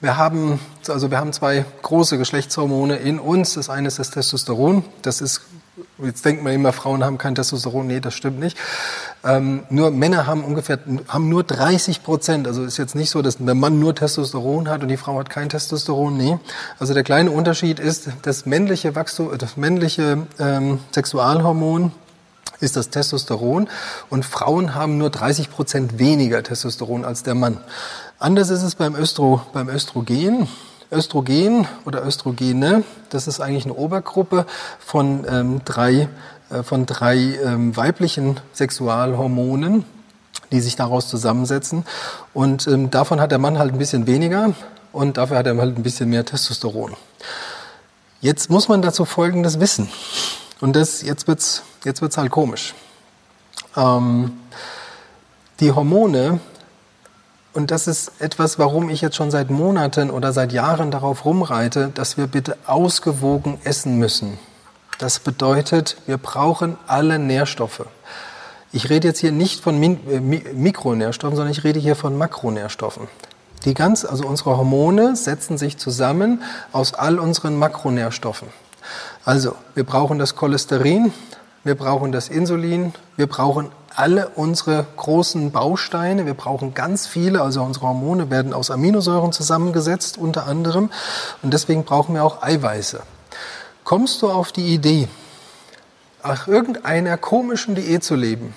[0.00, 3.54] wir haben, also wir haben zwei große Geschlechtshormone in uns.
[3.54, 4.84] Das eine ist das Testosteron.
[5.02, 5.42] Das ist,
[6.02, 7.86] jetzt denkt man immer, Frauen haben kein Testosteron.
[7.86, 8.56] Nee, das stimmt nicht.
[9.24, 12.46] Ähm, nur Männer haben ungefähr, haben nur 30 Prozent.
[12.46, 15.30] Also ist jetzt nicht so, dass der Mann nur Testosteron hat und die Frau hat
[15.30, 16.16] kein Testosteron.
[16.16, 16.38] Nee.
[16.78, 21.92] Also der kleine Unterschied ist, das männliche Wachstum, das männliche ähm, Sexualhormon
[22.60, 23.68] ist das Testosteron
[24.10, 27.58] und Frauen haben nur 30 Prozent weniger Testosteron als der Mann.
[28.18, 30.48] Anders ist es beim, Östro, beim Östrogen.
[30.90, 34.46] Östrogen oder Östrogene, das ist eigentlich eine Obergruppe
[34.78, 36.08] von ähm, drei,
[36.50, 39.84] äh, von drei ähm, weiblichen Sexualhormonen,
[40.50, 41.84] die sich daraus zusammensetzen.
[42.32, 44.54] Und ähm, davon hat der Mann halt ein bisschen weniger
[44.92, 46.94] und dafür hat er halt ein bisschen mehr Testosteron.
[48.20, 49.88] Jetzt muss man dazu Folgendes wissen.
[50.60, 52.74] Und das, jetzt wird's, jetzt wird's halt komisch.
[53.76, 54.32] Ähm,
[55.60, 56.40] die Hormone
[57.58, 61.90] und das ist etwas, warum ich jetzt schon seit Monaten oder seit Jahren darauf rumreite,
[61.92, 64.38] dass wir bitte ausgewogen essen müssen.
[64.98, 67.84] Das bedeutet, wir brauchen alle Nährstoffe.
[68.70, 73.08] Ich rede jetzt hier nicht von äh, Mikronährstoffen, sondern ich rede hier von Makronährstoffen.
[73.64, 78.46] Die ganz, also unsere Hormone setzen sich zusammen aus all unseren Makronährstoffen.
[79.24, 81.12] Also, wir brauchen das Cholesterin,
[81.68, 86.24] wir brauchen das Insulin, wir brauchen alle unsere großen Bausteine.
[86.24, 90.88] Wir brauchen ganz viele, also unsere Hormone werden aus Aminosäuren zusammengesetzt unter anderem
[91.42, 93.02] und deswegen brauchen wir auch Eiweiße.
[93.84, 95.08] Kommst du auf die Idee,
[96.24, 98.54] nach irgendeiner komischen Diät zu leben,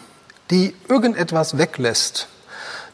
[0.50, 2.30] die irgendetwas weglässt,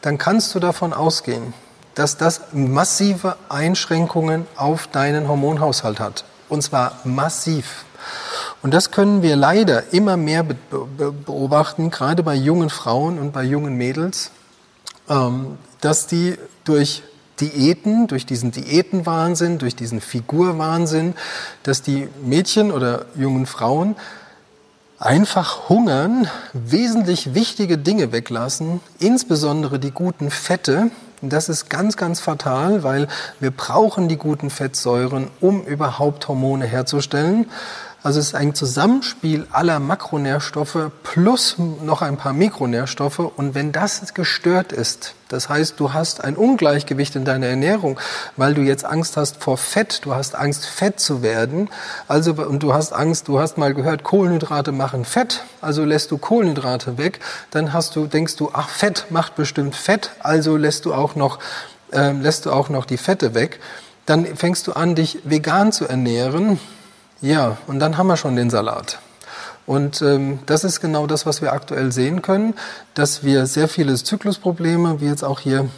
[0.00, 1.54] dann kannst du davon ausgehen,
[1.94, 6.24] dass das massive Einschränkungen auf deinen Hormonhaushalt hat.
[6.48, 7.84] Und zwar massiv.
[8.62, 13.76] Und das können wir leider immer mehr beobachten, gerade bei jungen Frauen und bei jungen
[13.76, 14.30] Mädels,
[15.08, 17.02] ähm, dass die durch
[17.40, 21.14] Diäten, durch diesen Diätenwahnsinn, durch diesen Figurwahnsinn,
[21.62, 23.94] dass die Mädchen oder jungen Frauen
[24.98, 30.90] einfach hungern, wesentlich wichtige Dinge weglassen, insbesondere die guten Fette.
[31.22, 37.46] Das ist ganz, ganz fatal, weil wir brauchen die guten Fettsäuren, um überhaupt Hormone herzustellen.
[38.08, 43.18] Also es ist ein Zusammenspiel aller Makronährstoffe plus noch ein paar Mikronährstoffe.
[43.18, 48.00] Und wenn das gestört ist, das heißt, du hast ein Ungleichgewicht in deiner Ernährung,
[48.38, 51.68] weil du jetzt Angst hast vor Fett, du hast Angst, fett zu werden.
[52.06, 56.16] Also, und du hast Angst, du hast mal gehört, Kohlenhydrate machen Fett, also lässt du
[56.16, 57.20] Kohlenhydrate weg.
[57.50, 61.40] Dann hast du, denkst du, ach, Fett macht bestimmt Fett, also lässt du auch noch,
[61.92, 63.60] äh, lässt du auch noch die Fette weg.
[64.06, 66.58] Dann fängst du an, dich vegan zu ernähren
[67.20, 68.98] ja, und dann haben wir schon den Salat.
[69.66, 72.54] Und ähm, das ist genau das, was wir aktuell sehen können,
[72.94, 75.68] dass wir sehr viele Zyklusprobleme, wie jetzt auch hier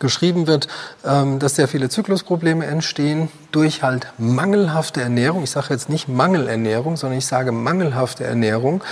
[0.00, 0.66] geschrieben wird,
[1.04, 5.44] ähm, dass sehr viele Zyklusprobleme entstehen durch halt mangelhafte Ernährung.
[5.44, 8.82] Ich sage jetzt nicht Mangelernährung, sondern ich sage mangelhafte Ernährung.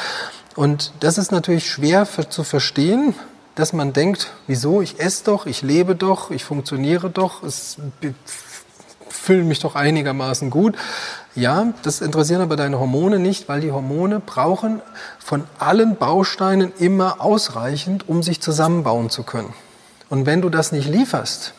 [0.54, 3.14] Und das ist natürlich schwer für, zu verstehen,
[3.56, 7.78] dass man denkt, wieso, ich esse doch, ich lebe doch, ich funktioniere doch, es
[9.28, 10.74] fühle mich doch einigermaßen gut.
[11.34, 14.80] Ja, das interessieren aber deine Hormone nicht, weil die Hormone brauchen
[15.18, 19.52] von allen Bausteinen immer ausreichend, um sich zusammenbauen zu können.
[20.08, 21.52] Und wenn du das nicht lieferst,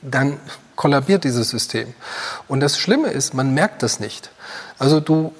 [0.00, 0.38] dann
[0.74, 1.92] kollabiert dieses System.
[2.48, 4.30] Und das Schlimme ist, man merkt das nicht.
[4.78, 5.34] Also du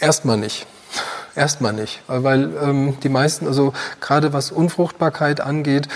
[0.00, 0.66] erstmal nicht.
[1.36, 5.86] Erstmal nicht, weil ähm, die meisten, also gerade was Unfruchtbarkeit angeht,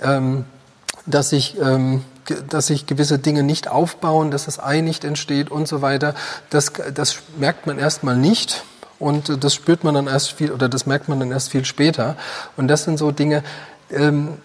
[0.00, 0.44] ähm,
[1.06, 2.04] dass sich ähm,
[2.48, 6.14] dass sich gewisse Dinge nicht aufbauen, dass das Ei nicht entsteht und so weiter.
[6.50, 8.64] Das, das merkt man erstmal nicht.
[8.98, 12.16] Und das spürt man dann erst viel, oder das merkt man dann erst viel später.
[12.56, 13.42] Und das sind so Dinge,
[13.90, 14.36] ähm,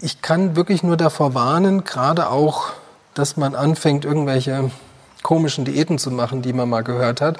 [0.00, 2.72] ich kann wirklich nur davor warnen, gerade auch,
[3.14, 4.70] dass man anfängt, irgendwelche
[5.22, 7.38] komischen Diäten zu machen, die man mal gehört hat.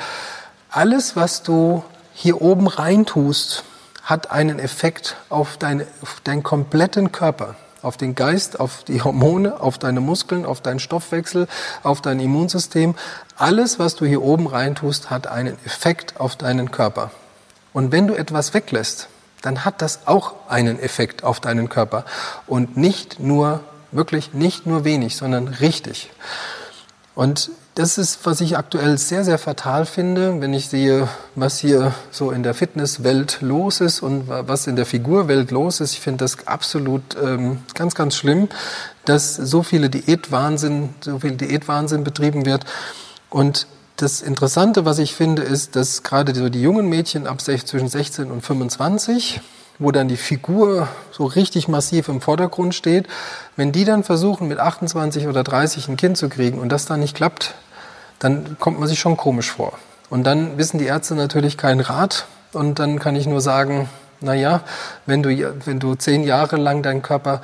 [0.71, 1.85] Alles, was du
[2.15, 3.65] hier oben reintust,
[4.05, 9.61] hat einen Effekt auf, deine, auf deinen kompletten Körper auf den Geist, auf die Hormone,
[9.61, 11.47] auf deine Muskeln, auf deinen Stoffwechsel,
[11.83, 12.95] auf dein Immunsystem.
[13.37, 17.11] Alles, was du hier oben reintust, hat einen Effekt auf deinen Körper.
[17.73, 19.09] Und wenn du etwas weglässt,
[19.43, 22.05] dann hat das auch einen Effekt auf deinen Körper.
[22.47, 23.61] Und nicht nur,
[23.93, 26.11] wirklich nicht nur wenig, sondern richtig.
[27.15, 31.93] Und das ist, was ich aktuell sehr, sehr fatal finde, wenn ich sehe, was hier
[32.13, 35.93] so in der Fitnesswelt los ist und was in der Figurwelt los ist.
[35.93, 38.49] Ich finde das absolut ähm, ganz, ganz schlimm,
[39.05, 42.65] dass so viele Diätwahnsinn, so viel Diätwahnsinn betrieben wird.
[43.29, 47.89] Und das Interessante, was ich finde, ist, dass gerade so die jungen Mädchen ab zwischen
[47.89, 49.41] 16 und 25
[49.79, 53.09] wo dann die Figur so richtig massiv im Vordergrund steht,
[53.57, 57.01] wenn die dann versuchen, mit 28 oder 30 ein Kind zu kriegen und das dann
[57.01, 57.55] nicht klappt,
[58.19, 59.73] dann kommt man sich schon komisch vor.
[60.11, 63.89] Und dann wissen die Ärzte natürlich keinen Rat und dann kann ich nur sagen,
[64.21, 64.63] naja,
[65.07, 65.31] wenn du,
[65.67, 67.41] wenn du zehn Jahre lang deinen Körper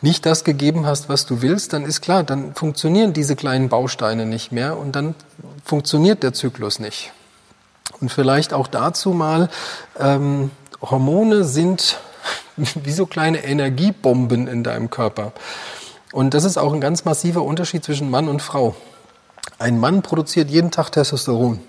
[0.00, 4.26] nicht das gegeben hast, was du willst, dann ist klar, dann funktionieren diese kleinen Bausteine
[4.26, 5.14] nicht mehr und dann
[5.64, 7.12] funktioniert der Zyklus nicht.
[8.00, 9.48] Und vielleicht auch dazu mal,
[9.98, 10.50] ähm,
[10.80, 11.98] Hormone sind
[12.56, 15.32] wie so kleine Energiebomben in deinem Körper.
[16.12, 18.74] Und das ist auch ein ganz massiver Unterschied zwischen Mann und Frau.
[19.58, 21.60] Ein Mann produziert jeden Tag Testosteron.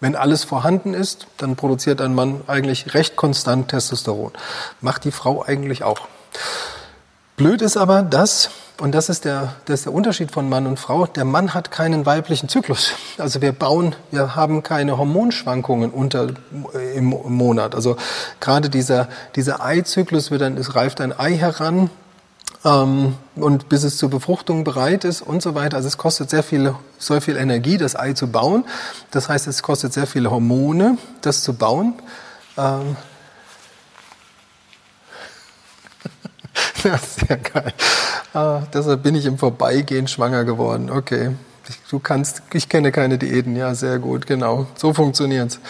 [0.00, 4.32] Wenn alles vorhanden ist, dann produziert ein Mann eigentlich recht konstant Testosteron.
[4.80, 6.08] Macht die Frau eigentlich auch.
[7.36, 10.78] Blöd ist aber das, und das ist, der, das ist der Unterschied von Mann und
[10.78, 12.92] Frau, der Mann hat keinen weiblichen Zyklus.
[13.18, 16.28] Also wir bauen, wir haben keine Hormonschwankungen unter,
[16.94, 17.74] im Monat.
[17.74, 17.96] Also
[18.40, 21.90] gerade dieser, dieser Eizyklus wird dann, es reift ein Ei heran,
[22.66, 25.76] ähm, und bis es zur Befruchtung bereit ist und so weiter.
[25.76, 28.64] Also es kostet sehr viel, sehr viel Energie, das Ei zu bauen.
[29.12, 31.94] Das heißt, es kostet sehr viele Hormone, das zu bauen.
[32.58, 32.96] Ähm,
[36.92, 37.72] ist sehr geil.
[38.34, 40.90] Ah, deshalb bin ich im Vorbeigehen schwanger geworden.
[40.90, 41.36] Okay.
[41.90, 43.56] Du kannst, ich kenne keine Diäten.
[43.56, 44.66] Ja, sehr gut, genau.
[44.76, 45.60] So funktioniert's.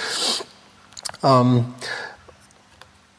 [1.23, 1.67] Ähm,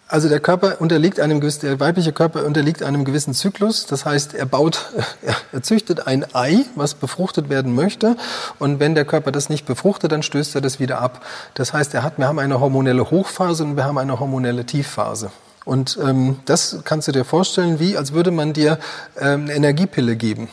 [0.09, 3.85] also der Körper unterliegt einem gewissen, der weibliche Körper unterliegt einem gewissen Zyklus.
[3.85, 4.91] Das heißt, er baut,
[5.51, 8.15] er züchtet ein Ei, was befruchtet werden möchte.
[8.59, 11.25] Und wenn der Körper das nicht befruchtet, dann stößt er das wieder ab.
[11.55, 15.31] Das heißt, er hat, wir haben eine hormonelle Hochphase und wir haben eine hormonelle Tiefphase.
[15.65, 18.79] Und ähm, das kannst du dir vorstellen, wie als würde man dir
[19.19, 20.47] ähm, eine Energiepille geben.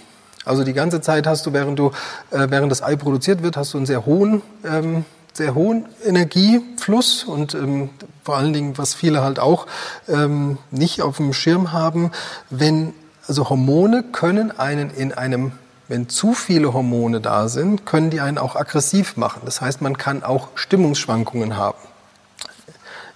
[0.44, 1.92] Also die ganze Zeit hast du, während du,
[2.32, 7.24] äh, während das Ei produziert wird, hast du einen sehr hohen ähm, sehr hohen Energiefluss
[7.24, 7.90] und ähm,
[8.22, 9.66] vor allen Dingen, was viele halt auch
[10.08, 12.12] ähm, nicht auf dem Schirm haben,
[12.50, 12.94] wenn
[13.26, 15.52] also Hormone können einen in einem
[15.88, 19.42] wenn zu viele Hormone da sind, können die einen auch aggressiv machen.
[19.44, 21.78] Das heißt, man kann auch Stimmungsschwankungen haben.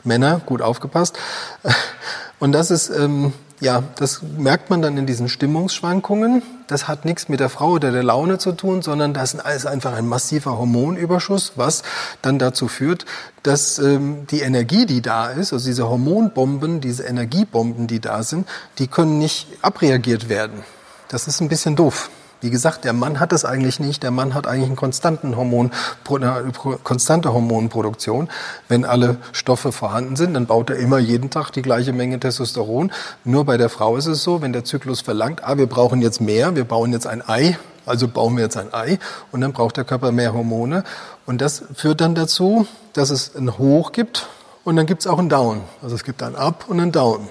[0.04, 1.18] Männer, gut aufgepasst.
[2.38, 6.42] Und das ist ähm, ja, das merkt man dann in diesen Stimmungsschwankungen.
[6.68, 9.94] Das hat nichts mit der Frau oder der Laune zu tun, sondern das ist einfach
[9.94, 11.82] ein massiver Hormonüberschuss, was
[12.22, 13.04] dann dazu führt,
[13.42, 18.46] dass ähm, die Energie, die da ist, also diese Hormonbomben, diese Energiebomben, die da sind,
[18.78, 20.62] die können nicht abreagiert werden.
[21.08, 22.10] Das ist ein bisschen doof.
[22.40, 24.02] Wie gesagt, der Mann hat das eigentlich nicht.
[24.04, 25.72] Der Mann hat eigentlich einen konstanten Hormon,
[26.08, 26.52] eine
[26.84, 28.28] konstante Hormonproduktion.
[28.68, 32.92] Wenn alle Stoffe vorhanden sind, dann baut er immer jeden Tag die gleiche Menge Testosteron.
[33.24, 36.20] Nur bei der Frau ist es so, wenn der Zyklus verlangt, ah, wir brauchen jetzt
[36.20, 38.98] mehr, wir bauen jetzt ein Ei, also bauen wir jetzt ein Ei
[39.32, 40.84] und dann braucht der Körper mehr Hormone.
[41.26, 44.28] Und das führt dann dazu, dass es ein Hoch gibt
[44.62, 45.62] und dann gibt es auch ein Down.
[45.82, 47.28] Also es gibt ein Up und ein Down.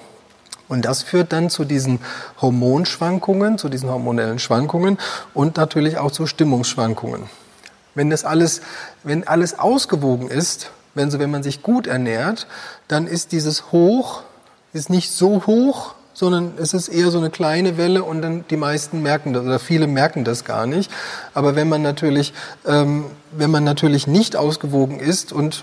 [0.68, 2.00] Und das führt dann zu diesen
[2.40, 4.98] Hormonschwankungen, zu diesen hormonellen Schwankungen
[5.34, 7.24] und natürlich auch zu Stimmungsschwankungen.
[7.94, 8.60] Wenn das alles,
[9.02, 12.46] wenn alles ausgewogen ist, wenn, so, wenn man sich gut ernährt,
[12.86, 14.22] dann ist dieses Hoch,
[14.72, 18.56] ist nicht so hoch, sondern es ist eher so eine kleine Welle und dann die
[18.56, 20.90] meisten merken das oder viele merken das gar nicht.
[21.32, 22.34] Aber wenn man natürlich,
[22.66, 25.62] ähm, wenn man natürlich nicht ausgewogen ist und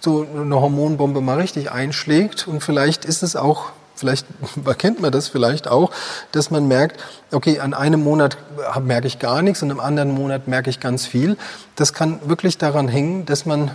[0.00, 4.26] so eine Hormonbombe mal richtig einschlägt und vielleicht ist es auch vielleicht
[4.64, 5.90] erkennt man das vielleicht auch,
[6.32, 7.00] dass man merkt,
[7.32, 8.38] okay, an einem Monat
[8.80, 11.36] merke ich gar nichts und im anderen Monat merke ich ganz viel.
[11.76, 13.70] Das kann wirklich daran hängen, dass man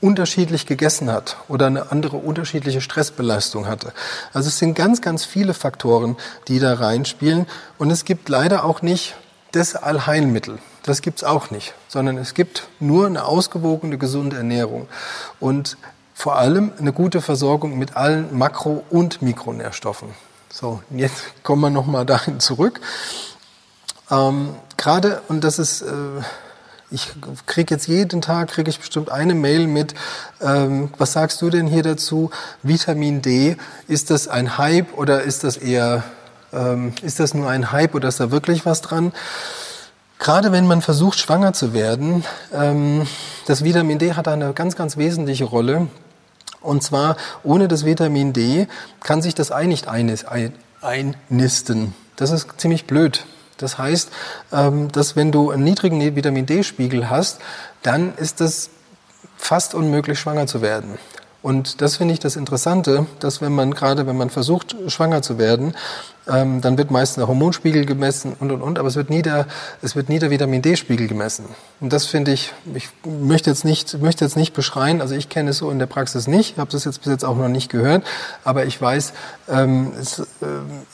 [0.00, 3.92] unterschiedlich gegessen hat oder eine andere unterschiedliche Stressbelastung hatte.
[4.32, 6.16] Also es sind ganz, ganz viele Faktoren,
[6.48, 7.46] die da reinspielen
[7.78, 9.16] und es gibt leider auch nicht
[9.52, 10.58] das Allheilmittel.
[10.82, 14.88] Das gibt's auch nicht, sondern es gibt nur eine ausgewogene, gesunde Ernährung.
[15.38, 15.76] Und
[16.14, 20.08] vor allem eine gute Versorgung mit allen Makro- und Mikronährstoffen.
[20.50, 22.80] So, jetzt kommen wir nochmal dahin zurück.
[24.10, 25.86] Ähm, Gerade, und das ist, äh,
[26.90, 27.08] ich
[27.46, 29.94] kriege jetzt jeden Tag, kriege ich bestimmt eine Mail mit,
[30.40, 32.30] ähm, was sagst du denn hier dazu?
[32.62, 36.02] Vitamin D, ist das ein Hype oder ist das eher,
[36.52, 39.12] ähm, ist das nur ein Hype oder ist da wirklich was dran?
[40.18, 43.06] Gerade wenn man versucht, schwanger zu werden, ähm,
[43.46, 45.88] das Vitamin D hat eine ganz, ganz wesentliche Rolle.
[46.62, 48.66] Und zwar ohne das Vitamin D
[49.00, 49.86] kann sich das Ei nicht
[50.80, 51.94] einnisten.
[52.16, 53.24] Das ist ziemlich blöd.
[53.58, 54.10] Das heißt,
[54.52, 57.40] ähm, dass wenn du einen niedrigen Vitamin D-Spiegel hast,
[57.82, 58.70] dann ist es
[59.36, 60.98] fast unmöglich, schwanger zu werden.
[61.42, 65.38] Und das finde ich das Interessante, dass wenn man gerade, wenn man versucht, schwanger zu
[65.38, 65.74] werden,
[66.28, 69.46] ähm, dann wird meist der Hormonspiegel gemessen und und und, aber es wird nie der,
[69.80, 71.46] es wird nie der Vitamin D-Spiegel gemessen.
[71.80, 75.50] Und das finde ich, ich möchte jetzt nicht, möchte jetzt nicht beschreien, also ich kenne
[75.50, 78.04] es so in der Praxis nicht, habe das jetzt bis jetzt auch noch nicht gehört,
[78.44, 79.12] aber ich weiß,
[79.48, 80.24] ähm, es, äh,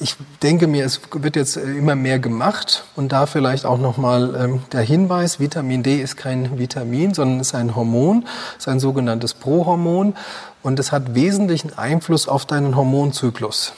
[0.00, 4.62] ich denke mir, es wird jetzt immer mehr gemacht und da vielleicht auch nochmal ähm,
[4.72, 10.14] der Hinweis, Vitamin D ist kein Vitamin, sondern ist ein Hormon, ist ein sogenanntes Prohormon
[10.62, 13.74] und es hat wesentlichen Einfluss auf deinen Hormonzyklus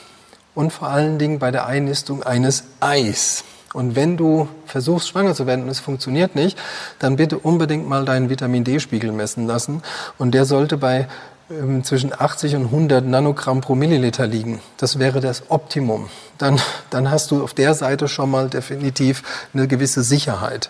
[0.55, 3.43] und vor allen Dingen bei der Einnistung eines Eis.
[3.73, 6.57] Und wenn du versuchst, schwanger zu werden und es funktioniert nicht,
[6.99, 9.81] dann bitte unbedingt mal deinen Vitamin D-Spiegel messen lassen.
[10.17, 11.07] Und der sollte bei
[11.49, 14.61] ähm, zwischen 80 und 100 Nanogramm pro Milliliter liegen.
[14.77, 16.09] Das wäre das Optimum.
[16.37, 16.59] Dann,
[16.89, 20.69] dann hast du auf der Seite schon mal definitiv eine gewisse Sicherheit.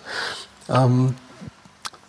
[0.69, 1.15] Ähm,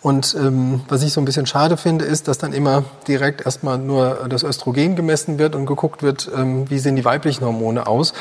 [0.03, 3.77] und ähm, was ich so ein bisschen schade finde, ist, dass dann immer direkt erstmal
[3.77, 8.13] nur das Östrogen gemessen wird und geguckt wird, ähm, wie sehen die weiblichen Hormone aus,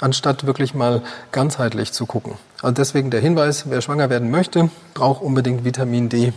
[0.00, 1.00] anstatt wirklich mal
[1.32, 2.34] ganzheitlich zu gucken.
[2.60, 6.34] Also deswegen der Hinweis, wer schwanger werden möchte, braucht unbedingt Vitamin D.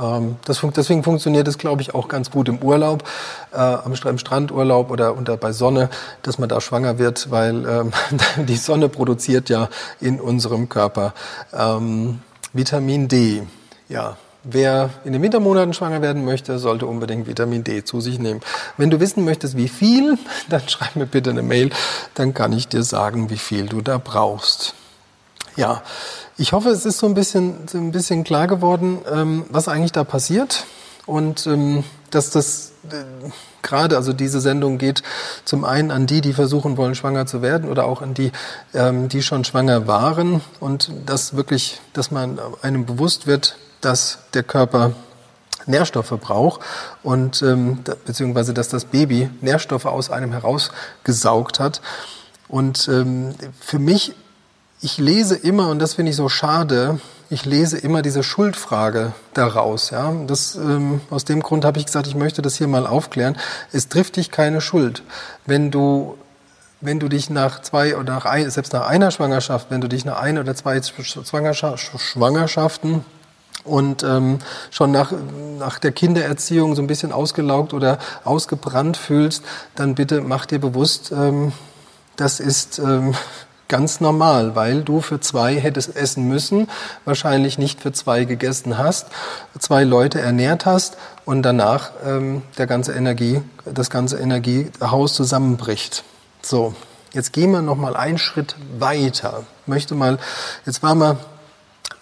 [0.00, 3.04] Ähm, fun deswegen funktioniert es, glaube ich, auch ganz gut im Urlaub,
[3.52, 5.90] äh, am im Strandurlaub oder unter, bei Sonne,
[6.22, 7.92] dass man da schwanger wird, weil ähm,
[8.46, 9.68] die Sonne produziert ja
[10.00, 11.14] in unserem Körper
[11.52, 12.18] ähm,
[12.52, 13.42] Vitamin D.
[13.88, 18.40] Ja, Wer in den Wintermonaten schwanger werden möchte, sollte unbedingt Vitamin D zu sich nehmen.
[18.76, 20.16] Wenn du wissen möchtest, wie viel,
[20.48, 21.70] dann schreib mir bitte eine Mail,
[22.14, 24.74] dann kann ich dir sagen, wie viel du da brauchst.
[25.56, 25.82] Ja,
[26.36, 29.92] ich hoffe, es ist so ein bisschen, so ein bisschen klar geworden, ähm, was eigentlich
[29.92, 30.66] da passiert
[31.04, 33.28] und ähm, dass das äh,
[33.62, 35.02] gerade, also diese Sendung geht
[35.44, 38.30] zum einen an die, die versuchen wollen, schwanger zu werden oder auch an die,
[38.72, 44.42] ähm, die schon schwanger waren und dass wirklich, dass man einem bewusst wird, dass der
[44.42, 44.92] Körper
[45.68, 46.62] Nährstoffe braucht
[47.02, 51.80] und ähm, beziehungsweise dass das Baby Nährstoffe aus einem herausgesaugt hat.
[52.48, 54.14] Und ähm, für mich,
[54.80, 56.98] ich lese immer, und das finde ich so schade,
[57.30, 59.90] ich lese immer diese Schuldfrage daraus.
[59.90, 60.14] Ja?
[60.26, 63.36] Das, ähm, aus dem Grund habe ich gesagt, ich möchte das hier mal aufklären.
[63.70, 65.02] Es trifft dich keine Schuld.
[65.46, 66.16] Wenn du
[66.80, 70.04] wenn du dich nach zwei oder nach ein, selbst nach einer Schwangerschaft, wenn du dich
[70.04, 73.04] nach ein oder zwei Schwangerschaften
[73.68, 74.38] und ähm,
[74.70, 75.12] schon nach,
[75.58, 81.12] nach der Kindererziehung so ein bisschen ausgelaugt oder ausgebrannt fühlst, dann bitte mach dir bewusst,
[81.12, 81.52] ähm,
[82.16, 83.14] das ist ähm,
[83.68, 86.68] ganz normal, weil du für zwei hättest essen müssen,
[87.04, 89.08] wahrscheinlich nicht für zwei gegessen hast,
[89.58, 96.02] zwei Leute ernährt hast und danach ähm, der ganze Energie, das ganze Energiehaus zusammenbricht.
[96.42, 96.74] So,
[97.12, 99.44] jetzt gehen wir noch mal einen Schritt weiter.
[99.62, 100.18] Ich möchte mal,
[100.64, 101.18] jetzt waren wir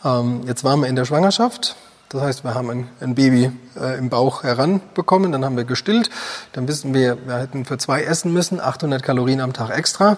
[0.05, 1.77] ähm, jetzt waren wir in der Schwangerschaft.
[2.09, 6.09] Das heißt, wir haben ein, ein Baby äh, im Bauch heranbekommen, dann haben wir gestillt.
[6.53, 10.17] Dann wissen wir, wir hätten für zwei essen müssen, 800 Kalorien am Tag extra.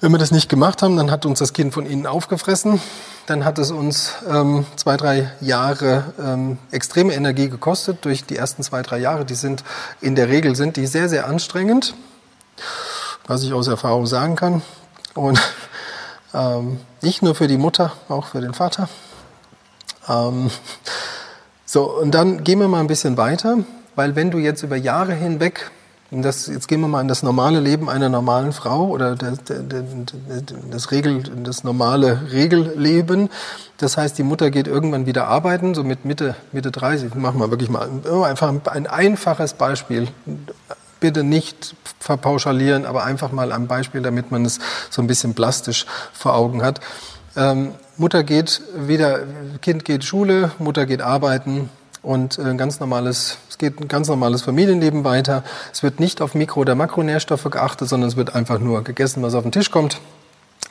[0.00, 2.80] Wenn wir das nicht gemacht haben, dann hat uns das Kind von innen aufgefressen.
[3.26, 8.62] Dann hat es uns ähm, zwei, drei Jahre ähm, extreme Energie gekostet durch die ersten
[8.62, 9.26] zwei, drei Jahre.
[9.26, 9.62] Die sind
[10.00, 11.94] in der Regel sind die sehr, sehr anstrengend,
[13.26, 14.62] was ich aus Erfahrung sagen kann.
[15.12, 15.38] Und
[16.34, 18.88] ähm, nicht nur für die Mutter, auch für den Vater.
[20.08, 20.50] Ähm,
[21.64, 23.58] so, und dann gehen wir mal ein bisschen weiter,
[23.94, 25.70] weil wenn du jetzt über Jahre hinweg,
[26.10, 30.90] das, jetzt gehen wir mal in das normale Leben einer normalen Frau oder das, das,
[30.90, 33.30] Regel, das normale Regelleben.
[33.76, 37.14] Das heißt, die Mutter geht irgendwann wieder arbeiten, so mit Mitte, Mitte 30.
[37.14, 37.88] Machen wir wirklich mal
[38.24, 40.08] einfach ein einfaches Beispiel
[41.00, 44.58] bitte nicht verpauschalieren, aber einfach mal ein Beispiel, damit man es
[44.90, 46.80] so ein bisschen plastisch vor Augen hat.
[47.36, 49.20] Ähm, Mutter geht wieder,
[49.60, 51.68] Kind geht Schule, Mutter geht arbeiten
[52.02, 55.44] und ein äh, ganz normales, es geht ein ganz normales Familienleben weiter.
[55.72, 59.34] Es wird nicht auf Mikro- oder Makronährstoffe geachtet, sondern es wird einfach nur gegessen, was
[59.34, 60.00] auf den Tisch kommt.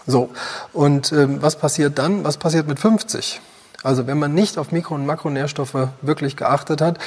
[0.08, 0.30] So.
[0.74, 2.24] Und ähm, was passiert dann?
[2.24, 3.42] Was passiert mit 50?
[3.84, 6.98] Also wenn man nicht auf Mikro- und Makronährstoffe wirklich geachtet hat,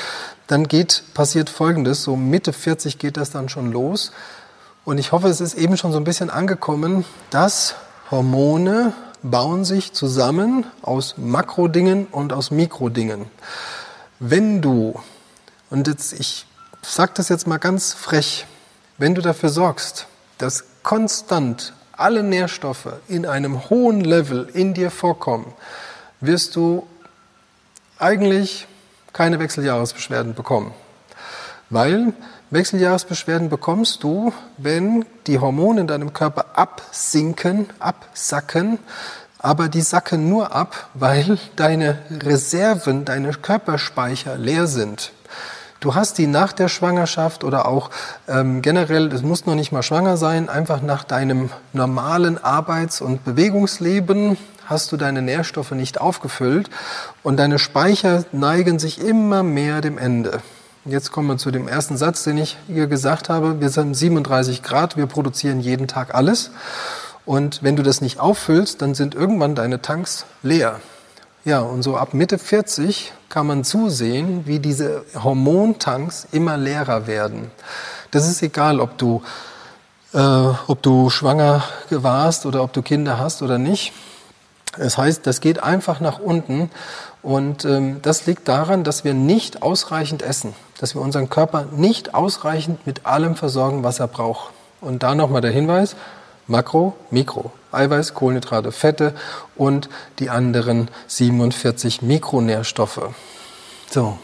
[0.46, 4.12] dann geht, passiert Folgendes, so Mitte 40 geht das dann schon los.
[4.84, 7.74] Und ich hoffe, es ist eben schon so ein bisschen angekommen, dass
[8.10, 13.26] Hormone bauen sich zusammen aus Makrodingen und aus Mikrodingen.
[14.18, 14.98] Wenn du,
[15.70, 16.46] und jetzt, ich
[16.82, 18.46] sage das jetzt mal ganz frech,
[18.98, 20.06] wenn du dafür sorgst,
[20.38, 25.52] dass konstant alle Nährstoffe in einem hohen Level in dir vorkommen,
[26.22, 26.86] wirst du
[27.98, 28.66] eigentlich
[29.12, 30.72] keine Wechseljahresbeschwerden bekommen.
[31.68, 32.14] Weil
[32.50, 38.78] Wechseljahresbeschwerden bekommst du, wenn die Hormone in deinem Körper absinken, absacken,
[39.38, 45.12] aber die sacken nur ab, weil deine Reserven, deine Körperspeicher leer sind.
[45.80, 47.90] Du hast die nach der Schwangerschaft oder auch
[48.28, 53.24] ähm, generell, es muss noch nicht mal schwanger sein, einfach nach deinem normalen Arbeits- und
[53.24, 54.36] Bewegungsleben
[54.66, 56.70] hast du deine Nährstoffe nicht aufgefüllt
[57.22, 60.40] und deine Speicher neigen sich immer mehr dem Ende.
[60.84, 63.60] Jetzt kommen wir zu dem ersten Satz, den ich hier gesagt habe.
[63.60, 66.50] Wir sind 37 Grad, wir produzieren jeden Tag alles.
[67.24, 70.80] Und wenn du das nicht auffüllst, dann sind irgendwann deine Tanks leer.
[71.44, 77.50] Ja, und so ab Mitte 40 kann man zusehen, wie diese Hormontanks immer leerer werden.
[78.10, 79.22] Das ist egal, ob du,
[80.12, 83.92] äh, ob du schwanger warst oder ob du Kinder hast oder nicht.
[84.78, 86.70] Das heißt, das geht einfach nach unten
[87.22, 92.14] und ähm, das liegt daran, dass wir nicht ausreichend essen, dass wir unseren Körper nicht
[92.14, 94.52] ausreichend mit allem versorgen, was er braucht.
[94.80, 95.94] Und da nochmal der Hinweis,
[96.46, 97.52] Makro, Mikro.
[97.72, 99.14] Eiweiß, Kohlenhydrate, Fette
[99.56, 103.00] und die anderen 47 Mikronährstoffe.
[103.90, 104.18] So.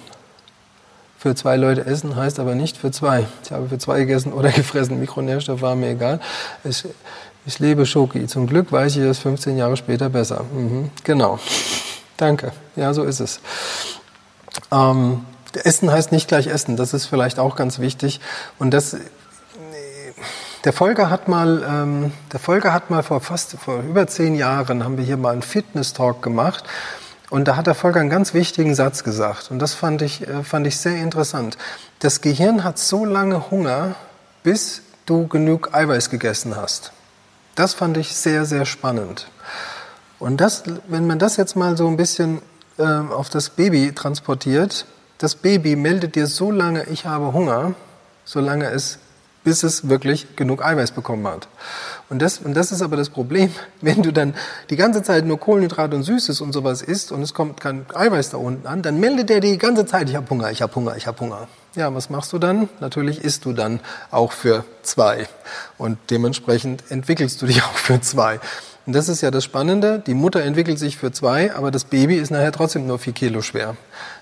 [1.18, 3.26] Für zwei Leute essen heißt aber nicht für zwei.
[3.42, 5.01] Ich habe für zwei gegessen oder gefressen.
[5.01, 6.20] Mikronährstoffe war mir egal.
[6.62, 6.84] Ich,
[7.49, 8.26] ich lebe Schoki.
[8.26, 10.44] Zum Glück weiß ich es 15 Jahre später besser.
[10.53, 11.38] Mhm, genau.
[12.18, 12.53] Danke.
[12.76, 13.40] Ja, so ist es.
[14.70, 15.24] Ähm,
[15.64, 16.76] Essen heißt nicht gleich Essen.
[16.76, 18.20] Das ist vielleicht auch ganz wichtig.
[18.59, 18.96] Und das
[20.64, 24.84] der Volker hat mal, ähm, der Volker hat mal vor fast vor über zehn Jahren
[24.84, 26.64] haben wir hier mal einen Fitness Talk gemacht
[27.30, 30.42] und da hat der Volker einen ganz wichtigen Satz gesagt und das fand ich äh,
[30.42, 31.57] fand ich sehr interessant.
[32.01, 33.94] Das Gehirn hat so lange Hunger,
[34.42, 36.92] bis du genug Eiweiß gegessen hast.
[37.59, 39.26] Das fand ich sehr sehr spannend.
[40.20, 42.40] Und das, wenn man das jetzt mal so ein bisschen
[42.78, 44.86] äh, auf das Baby transportiert,
[45.18, 47.74] das Baby meldet dir so lange, ich habe Hunger,
[48.24, 49.00] solange es
[49.42, 51.48] bis es wirklich genug Eiweiß bekommen hat.
[52.09, 53.50] Und das, und das ist aber das Problem,
[53.80, 54.34] wenn du dann
[54.70, 58.30] die ganze Zeit nur Kohlenhydrate und Süßes und sowas isst und es kommt kein Eiweiß
[58.30, 60.96] da unten an, dann meldet er die ganze Zeit, ich habe Hunger, ich habe Hunger,
[60.96, 61.48] ich habe Hunger.
[61.74, 62.68] Ja, was machst du dann?
[62.80, 65.28] Natürlich isst du dann auch für zwei.
[65.76, 68.40] Und dementsprechend entwickelst du dich auch für zwei.
[68.86, 69.98] Und das ist ja das Spannende.
[69.98, 73.42] Die Mutter entwickelt sich für zwei, aber das Baby ist nachher trotzdem nur vier Kilo
[73.42, 73.76] schwer.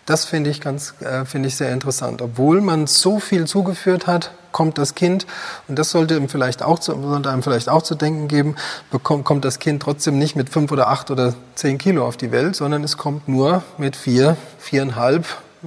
[0.07, 2.21] Das finde ich ganz, äh, finde ich sehr interessant.
[2.21, 5.25] Obwohl man so viel zugeführt hat, kommt das Kind,
[5.69, 8.57] und das sollte ihm vielleicht auch zu, sollte einem vielleicht auch zu denken geben,
[8.91, 12.33] bekommt, kommt das Kind trotzdem nicht mit fünf oder acht oder zehn Kilo auf die
[12.33, 15.27] Welt, sondern es kommt nur mit vier, viereinhalb,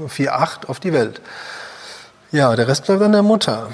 [0.10, 1.22] vier, acht auf die Welt.
[2.32, 3.70] Ja, der Rest bleibt an der Mutter.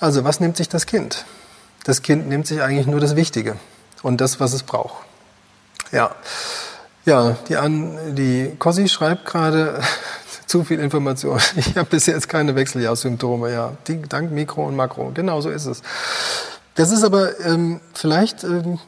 [0.00, 1.24] Also was nimmt sich das Kind?
[1.84, 3.56] Das Kind nimmt sich eigentlich nur das Wichtige
[4.02, 5.04] und das, was es braucht.
[5.90, 6.14] Ja,
[7.04, 9.80] ja die, An die Cossi schreibt gerade,
[10.46, 11.40] zu viel Information.
[11.56, 13.52] Ich habe bis jetzt keine Wechseljahrssymptome.
[13.52, 13.72] Ja,
[14.08, 15.10] dank Mikro und Makro.
[15.12, 15.82] Genau so ist es.
[16.76, 18.78] Das ist aber ähm, vielleicht, ähm,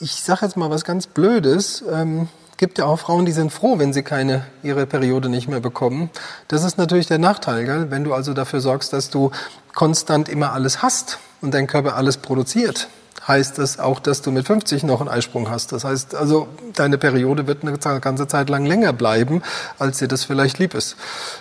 [0.00, 1.84] ich sage jetzt mal was ganz Blödes.
[1.92, 5.60] Ähm, gibt ja auch Frauen, die sind froh, wenn sie keine ihre Periode nicht mehr
[5.60, 6.10] bekommen.
[6.48, 7.90] Das ist natürlich der Nachteil, gell?
[7.90, 9.30] wenn du also dafür sorgst, dass du
[9.74, 12.88] konstant immer alles hast und dein Körper alles produziert
[13.26, 15.72] heißt das auch, dass du mit 50 noch einen Eisprung hast.
[15.72, 19.42] Das heißt also, deine Periode wird eine ganze Zeit lang länger bleiben,
[19.78, 20.96] als dir das vielleicht lieb ist.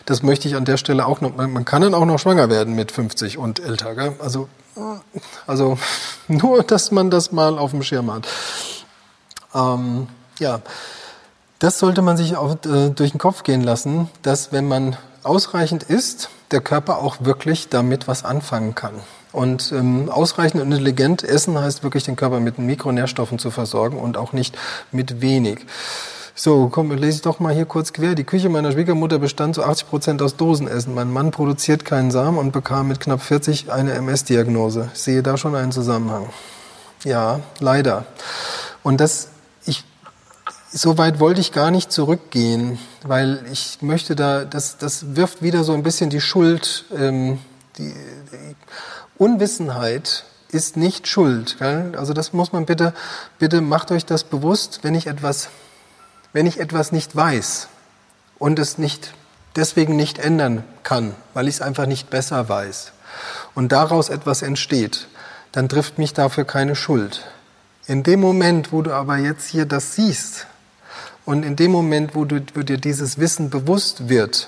[0.05, 2.75] Das möchte ich an der Stelle auch noch, man kann dann auch noch schwanger werden
[2.75, 3.95] mit 50 und älter.
[3.95, 4.13] Gell?
[4.19, 4.49] Also,
[5.45, 5.77] also
[6.27, 8.27] nur, dass man das mal auf dem Schirm hat.
[9.53, 10.07] Ähm,
[10.39, 10.61] ja,
[11.65, 15.81] das sollte man sich auch äh, durch den Kopf gehen lassen, dass wenn man ausreichend
[15.81, 18.93] isst, der Körper auch wirklich damit was anfangen kann.
[19.31, 24.15] Und ähm, ausreichend und intelligent essen heißt wirklich den Körper mit Mikronährstoffen zu versorgen und
[24.15, 24.55] auch nicht
[24.91, 25.65] mit wenig.
[26.35, 28.13] So, komm, lese ich doch mal hier kurz quer.
[28.13, 30.93] Die Küche meiner Schwiegermutter bestand zu 80 Prozent aus Dosenessen.
[30.93, 34.91] Mein Mann produziert keinen Samen und bekam mit knapp 40 eine MS-Diagnose.
[34.93, 36.27] Ich sehe da schon einen Zusammenhang.
[37.03, 38.05] Ja, leider.
[38.83, 39.29] Und das,
[40.77, 45.63] so weit wollte ich gar nicht zurückgehen, weil ich möchte da, das, das wirft wieder
[45.63, 47.39] so ein bisschen die Schuld, ähm,
[47.77, 48.55] die, die
[49.17, 51.57] Unwissenheit ist nicht Schuld.
[51.59, 51.93] Gell?
[51.97, 52.93] Also das muss man bitte,
[53.39, 55.47] bitte macht euch das bewusst, wenn ich etwas,
[56.33, 57.69] wenn ich etwas nicht weiß
[58.37, 59.13] und es nicht,
[59.55, 62.91] deswegen nicht ändern kann, weil ich es einfach nicht besser weiß
[63.53, 65.07] und daraus etwas entsteht,
[65.53, 67.25] dann trifft mich dafür keine Schuld.
[67.87, 70.47] In dem Moment, wo du aber jetzt hier das siehst
[71.25, 74.47] und in dem Moment, wo, du, wo dir dieses Wissen bewusst wird,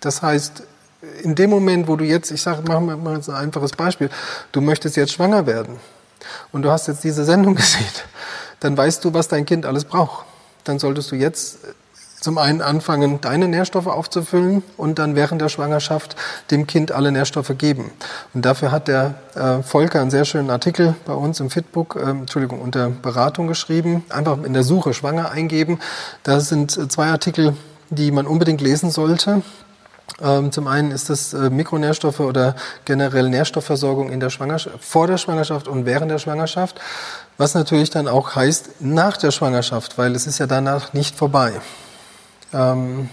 [0.00, 0.62] das heißt,
[1.22, 4.08] in dem Moment, wo du jetzt, ich sage, machen wir mal ein einfaches Beispiel,
[4.52, 5.76] du möchtest jetzt schwanger werden
[6.52, 7.84] und du hast jetzt diese Sendung gesehen,
[8.60, 10.26] dann weißt du, was dein Kind alles braucht.
[10.64, 11.58] Dann solltest du jetzt
[12.22, 16.16] zum einen anfangen, deine Nährstoffe aufzufüllen und dann während der Schwangerschaft
[16.50, 17.90] dem Kind alle Nährstoffe geben.
[18.32, 22.10] Und dafür hat der äh, Volker einen sehr schönen Artikel bei uns im Fitbook, äh,
[22.10, 24.04] Entschuldigung, unter Beratung geschrieben.
[24.08, 25.80] Einfach in der Suche schwanger eingeben.
[26.22, 27.54] Da sind zwei Artikel,
[27.90, 29.42] die man unbedingt lesen sollte.
[30.20, 32.54] Ähm, zum einen ist das äh, Mikronährstoffe oder
[32.84, 36.80] generell Nährstoffversorgung in der Schwangerschaft, vor der Schwangerschaft und während der Schwangerschaft,
[37.38, 41.54] was natürlich dann auch heißt nach der Schwangerschaft, weil es ist ja danach nicht vorbei.
[42.52, 43.08] Ähm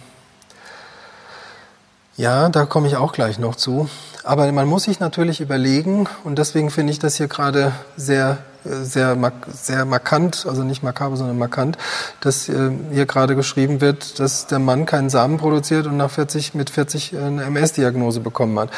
[2.20, 3.90] ja, da komme ich auch gleich noch zu.
[4.26, 9.18] Aber man muss sich natürlich überlegen, und deswegen finde ich das hier gerade sehr, sehr,
[9.48, 11.78] sehr markant, also nicht makaber, sondern markant,
[12.20, 16.56] dass äh, hier gerade geschrieben wird, dass der Mann keinen Samen produziert und nach 40,
[16.56, 18.70] mit 40 eine MS-Diagnose bekommen hat.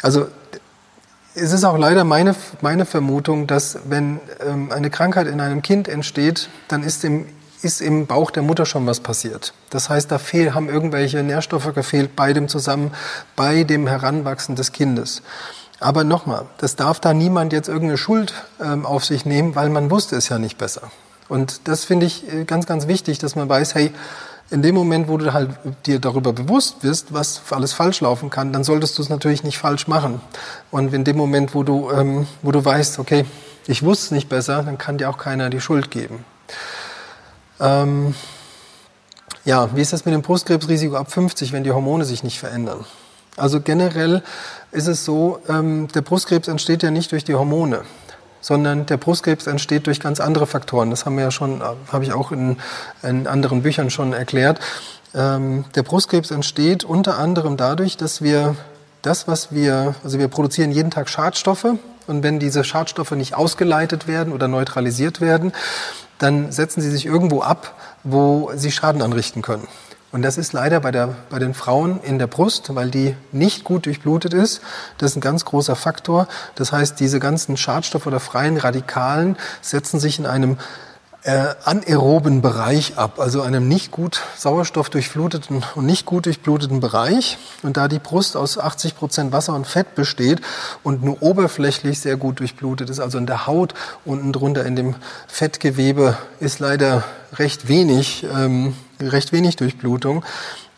[0.00, 0.28] Also
[1.34, 5.86] es ist auch leider meine, meine Vermutung, dass wenn ähm, eine Krankheit in einem Kind
[5.86, 7.26] entsteht, dann ist im
[7.62, 9.52] ist im Bauch der Mutter schon was passiert.
[9.70, 12.92] Das heißt, da fehl, haben irgendwelche Nährstoffe gefehlt bei dem Zusammen,
[13.36, 15.22] bei dem Heranwachsen des Kindes.
[15.80, 19.90] Aber nochmal, das darf da niemand jetzt irgendeine Schuld ähm, auf sich nehmen, weil man
[19.90, 20.90] wusste es ja nicht besser.
[21.28, 23.92] Und das finde ich äh, ganz, ganz wichtig, dass man weiß, hey,
[24.50, 25.50] in dem Moment, wo du halt
[25.86, 29.58] dir darüber bewusst bist, was alles falsch laufen kann, dann solltest du es natürlich nicht
[29.58, 30.20] falsch machen.
[30.70, 33.24] Und in dem Moment, wo du, ähm, wo du weißt, okay,
[33.66, 36.24] ich wusste es nicht besser, dann kann dir auch keiner die Schuld geben.
[37.60, 38.14] Ähm,
[39.44, 42.84] ja, wie ist das mit dem Brustkrebsrisiko ab 50, wenn die Hormone sich nicht verändern?
[43.36, 44.22] Also generell
[44.70, 47.82] ist es so, ähm, der Brustkrebs entsteht ja nicht durch die Hormone,
[48.40, 50.90] sondern der Brustkrebs entsteht durch ganz andere Faktoren.
[50.90, 52.58] Das haben wir ja schon, äh, habe ich auch in,
[53.02, 54.60] in, anderen Büchern schon erklärt.
[55.14, 58.56] Ähm, der Brustkrebs entsteht unter anderem dadurch, dass wir
[59.02, 61.66] das, was wir, also wir produzieren jeden Tag Schadstoffe
[62.06, 65.52] und wenn diese Schadstoffe nicht ausgeleitet werden oder neutralisiert werden,
[66.20, 69.66] dann setzen sie sich irgendwo ab, wo sie Schaden anrichten können.
[70.12, 73.64] Und das ist leider bei, der, bei den Frauen in der Brust, weil die nicht
[73.64, 74.60] gut durchblutet ist.
[74.98, 76.26] Das ist ein ganz großer Faktor.
[76.56, 80.58] Das heißt, diese ganzen Schadstoffe oder freien Radikalen setzen sich in einem
[81.22, 87.36] äh, anaeroben Bereich ab, also einem nicht gut sauerstoffdurchfluteten und nicht gut durchbluteten Bereich.
[87.62, 90.40] Und da die Brust aus 80 Prozent Wasser und Fett besteht
[90.82, 94.94] und nur oberflächlich sehr gut durchblutet ist, also in der Haut unten drunter in dem
[95.26, 97.04] Fettgewebe ist leider
[97.34, 100.24] recht wenig, ähm, recht wenig Durchblutung.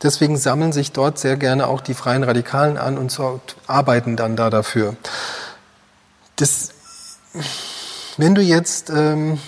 [0.03, 4.34] Deswegen sammeln sich dort sehr gerne auch die freien Radikalen an und so arbeiten dann
[4.34, 4.97] da dafür.
[6.34, 6.70] Das,
[8.16, 9.38] wenn du jetzt ähm,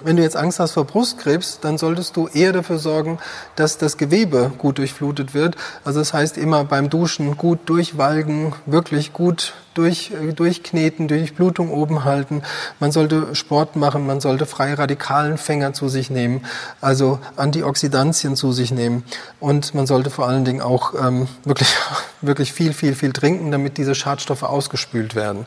[0.00, 3.18] wenn du jetzt Angst hast vor Brustkrebs, dann solltest du eher dafür sorgen,
[3.56, 5.56] dass das Gewebe gut durchflutet wird.
[5.84, 12.04] Also das heißt immer beim Duschen gut durchwalgen, wirklich gut durch, äh, durchkneten, Durchblutung oben
[12.04, 12.42] halten.
[12.80, 16.44] Man sollte Sport machen, man sollte freie Radikalenfänger zu sich nehmen,
[16.80, 19.04] also Antioxidantien zu sich nehmen.
[19.40, 21.74] Und man sollte vor allen Dingen auch ähm, wirklich,
[22.20, 25.46] wirklich viel, viel, viel trinken, damit diese Schadstoffe ausgespült werden.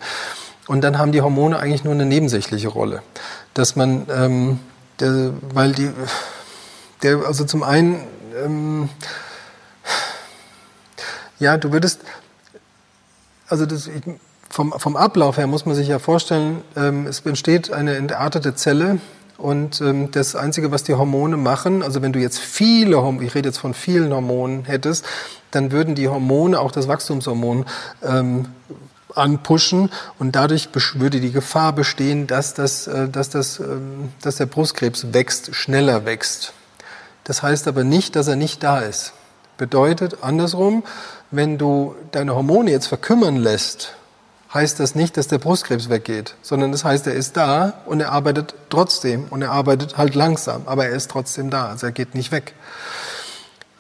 [0.72, 3.02] Und dann haben die Hormone eigentlich nur eine nebensächliche Rolle.
[3.54, 4.60] Dass man, ähm,
[5.02, 5.90] der, weil die,
[7.04, 8.02] der, also zum einen,
[8.42, 8.88] ähm,
[11.40, 12.00] ja, du würdest,
[13.50, 13.90] also das,
[14.50, 19.02] vom, vom Ablauf her muss man sich ja vorstellen, ähm, es entsteht eine entartete Zelle
[19.38, 23.50] und ähm, das Einzige, was die Hormone machen, also wenn du jetzt viele, ich rede
[23.50, 25.06] jetzt von vielen Hormonen hättest,
[25.52, 27.66] dann würden die Hormone, auch das Wachstumshormon,
[28.04, 28.46] ähm,
[29.16, 34.46] anpushen und dadurch würde die Gefahr bestehen, dass, das, äh, dass, das, ähm, dass der
[34.46, 36.54] Brustkrebs wächst, schneller wächst.
[37.24, 39.14] Das heißt aber nicht, dass er nicht da ist.
[39.58, 40.84] Bedeutet andersrum,
[41.30, 43.94] wenn du deine Hormone jetzt verkümmern lässt,
[44.54, 48.12] heißt das nicht, dass der Brustkrebs weggeht, sondern das heißt, er ist da und er
[48.12, 52.16] arbeitet trotzdem und er arbeitet halt langsam, aber er ist trotzdem da, also er geht
[52.16, 52.54] nicht weg.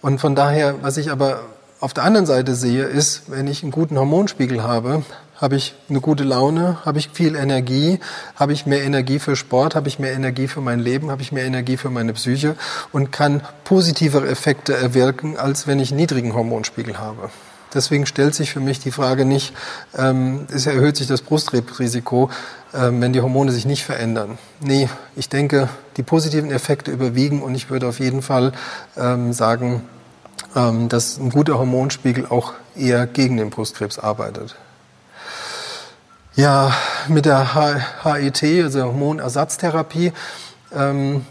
[0.01, 1.41] Und von daher, was ich aber
[1.81, 5.03] auf der anderen Seite sehe, ist, wenn ich einen guten Hormonspiegel habe,
[5.35, 7.99] habe ich eine gute Laune, habe ich viel Energie,
[8.35, 11.31] habe ich mehr Energie für Sport, habe ich mehr Energie für mein Leben, habe ich
[11.31, 12.55] mehr Energie für meine Psyche
[12.91, 17.31] und kann positivere Effekte erwirken, als wenn ich einen niedrigen Hormonspiegel habe.
[17.73, 19.53] Deswegen stellt sich für mich die Frage nicht,
[19.97, 22.29] ähm, es erhöht sich das Brustkrebsrisiko,
[22.75, 24.37] ähm, wenn die Hormone sich nicht verändern.
[24.59, 28.51] Nee, ich denke, die positiven Effekte überwiegen und ich würde auf jeden Fall
[28.97, 29.81] ähm, sagen,
[30.53, 34.55] dass ein guter Hormonspiegel auch eher gegen den Brustkrebs arbeitet.
[36.35, 36.73] Ja,
[37.09, 37.55] mit der
[38.03, 40.13] HET, also Hormonersatztherapie,
[40.73, 41.25] ähm,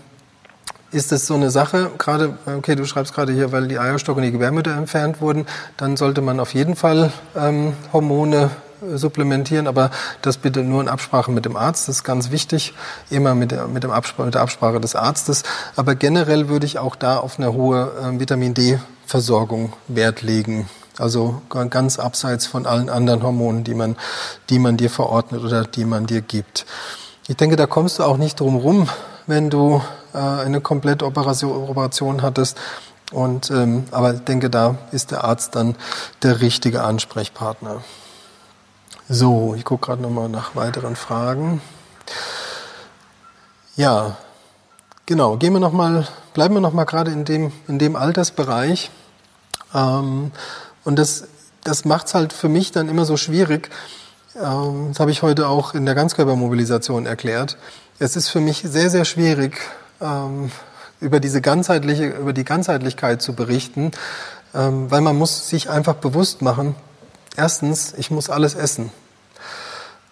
[0.92, 4.24] ist es so eine Sache, gerade, okay, du schreibst gerade hier, weil die Eierstock und
[4.24, 5.46] die Gebärmutter entfernt wurden,
[5.76, 8.50] dann sollte man auf jeden Fall ähm, Hormone
[8.94, 9.90] supplementieren, aber
[10.22, 12.74] das bitte nur in Absprache mit dem Arzt, das ist ganz wichtig,
[13.08, 15.42] immer mit der, mit, dem Absprache, mit der Absprache des Arztes.
[15.76, 18.54] Aber generell würde ich auch da auf eine hohe äh, Vitamin
[19.10, 20.68] D-Versorgung Wert legen.
[20.96, 23.96] Also ganz abseits von allen anderen Hormonen, die man,
[24.50, 26.64] die man dir verordnet oder die man dir gibt.
[27.26, 28.88] Ich denke, da kommst du auch nicht drum rum,
[29.26, 29.82] wenn du
[30.14, 32.56] äh, eine komplette Operation, Operation hattest,
[33.10, 35.74] Und, ähm, aber ich denke, da ist der Arzt dann
[36.22, 37.82] der richtige Ansprechpartner.
[39.08, 41.60] So, ich gucke gerade nochmal nach weiteren Fragen.
[43.74, 44.16] Ja,
[45.06, 45.36] genau.
[45.36, 48.90] Gehen wir noch mal, bleiben wir noch mal gerade in dem in dem Altersbereich.
[49.74, 50.32] Ähm,
[50.84, 51.24] und das
[51.64, 53.70] das macht es halt für mich dann immer so schwierig.
[54.36, 57.56] Ähm, das habe ich heute auch in der Ganzkörpermobilisation erklärt.
[57.98, 59.58] Es ist für mich sehr sehr schwierig
[60.00, 60.50] ähm,
[61.00, 63.90] über diese ganzheitliche über die Ganzheitlichkeit zu berichten,
[64.54, 66.74] ähm, weil man muss sich einfach bewusst machen.
[67.36, 68.90] Erstens, ich muss alles essen.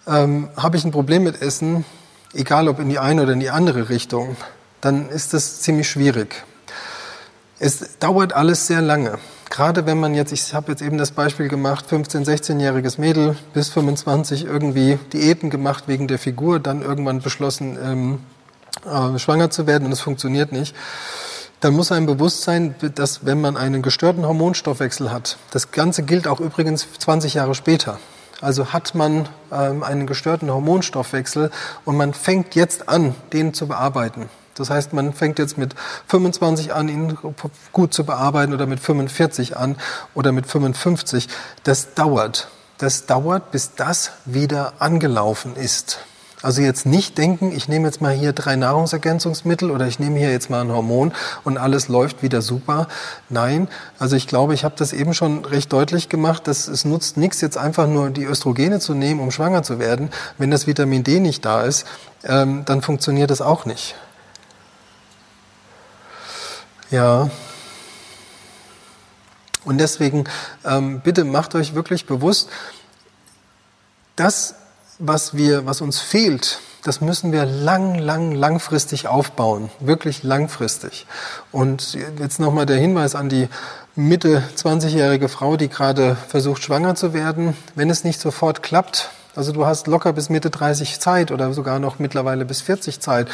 [0.07, 1.85] Ähm, habe ich ein Problem mit Essen,
[2.33, 4.37] egal ob in die eine oder in die andere Richtung,
[4.81, 6.43] dann ist das ziemlich schwierig.
[7.59, 9.19] Es dauert alles sehr lange.
[9.49, 13.69] Gerade wenn man jetzt, ich habe jetzt eben das Beispiel gemacht, 15-, 16-jähriges Mädel bis
[13.69, 18.19] 25 irgendwie Diäten gemacht wegen der Figur, dann irgendwann beschlossen, ähm,
[18.85, 20.75] äh, schwanger zu werden und es funktioniert nicht.
[21.61, 26.27] Dann muss einem bewusst sein, dass wenn man einen gestörten Hormonstoffwechsel hat, das Ganze gilt
[26.27, 27.99] auch übrigens 20 Jahre später.
[28.41, 31.51] Also hat man ähm, einen gestörten Hormonstoffwechsel
[31.83, 34.29] und man fängt jetzt an, den zu bearbeiten.
[34.59, 35.75] Das heißt, man fängt jetzt mit
[36.07, 37.17] 25 an, ihn
[37.71, 39.77] gut zu bearbeiten oder mit 45 an
[40.13, 41.27] oder mit 55.
[41.63, 42.49] Das dauert.
[42.77, 45.99] Das dauert, bis das wieder angelaufen ist.
[46.41, 50.31] Also jetzt nicht denken, ich nehme jetzt mal hier drei Nahrungsergänzungsmittel oder ich nehme hier
[50.31, 51.11] jetzt mal ein Hormon
[51.43, 52.87] und alles läuft wieder super.
[53.27, 57.17] Nein, also ich glaube, ich habe das eben schon recht deutlich gemacht, dass es nutzt
[57.17, 60.09] nichts, jetzt einfach nur die Östrogene zu nehmen, um schwanger zu werden.
[60.37, 61.85] Wenn das Vitamin D nicht da ist,
[62.23, 63.95] ähm, dann funktioniert das auch nicht.
[66.91, 67.29] Ja.
[69.65, 70.23] Und deswegen
[70.65, 72.49] ähm, bitte macht euch wirklich bewusst,
[74.15, 74.55] dass
[74.99, 81.07] was wir, was uns fehlt, das müssen wir lang, lang, langfristig aufbauen, wirklich langfristig.
[81.51, 83.47] Und jetzt nochmal der Hinweis an die
[83.95, 87.55] Mitte 20-jährige Frau, die gerade versucht, schwanger zu werden.
[87.75, 91.79] Wenn es nicht sofort klappt, also du hast locker bis Mitte 30 Zeit oder sogar
[91.79, 93.27] noch mittlerweile bis 40 Zeit.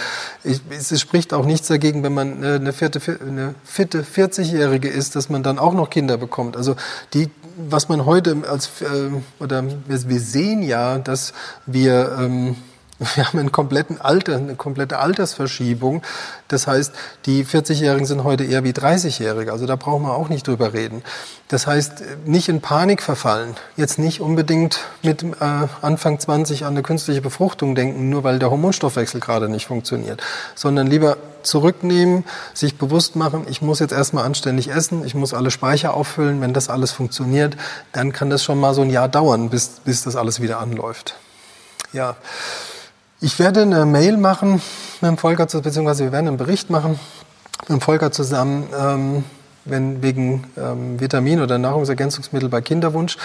[0.43, 5.30] Ich, es spricht auch nichts dagegen, wenn man eine, vierte, eine fitte 40-Jährige ist, dass
[5.30, 6.58] man dann auch noch Kinder bekommt.
[6.58, 6.76] Also
[7.14, 11.34] die, was man heute als, äh, oder wir sehen ja, dass
[11.66, 12.56] wir, ähm,
[13.00, 16.02] wir haben einen kompletten Alter, eine komplette Altersverschiebung.
[16.48, 16.93] Das heißt,
[17.26, 19.52] die 40-Jährigen sind heute eher wie 30-Jährige.
[19.52, 21.04] Also da brauchen wir auch nicht drüber reden.
[21.50, 23.56] Das heißt, nicht in Panik verfallen.
[23.76, 25.28] Jetzt nicht unbedingt mit äh,
[25.82, 30.24] Anfang 20 an eine künstliche Befruchtung denken, nur weil der Hormonstoffwechsel gerade nicht funktioniert.
[30.56, 32.24] Sondern lieber zurücknehmen,
[32.54, 36.39] sich bewusst machen, ich muss jetzt erstmal anständig essen, ich muss alle Speicher auffüllen.
[36.39, 37.58] Wenn das alles funktioniert,
[37.91, 41.16] dann kann das schon mal so ein Jahr dauern, bis, bis das alles wieder anläuft.
[41.91, 42.16] Ja.
[43.22, 44.61] Ich werde eine Mail machen
[44.99, 46.99] mit dem Volker, beziehungsweise wir werden einen Bericht machen
[47.61, 49.24] mit dem Volker zusammen, ähm,
[49.63, 53.18] wenn wegen ähm, Vitamin- oder Nahrungsergänzungsmittel bei Kinderwunsch.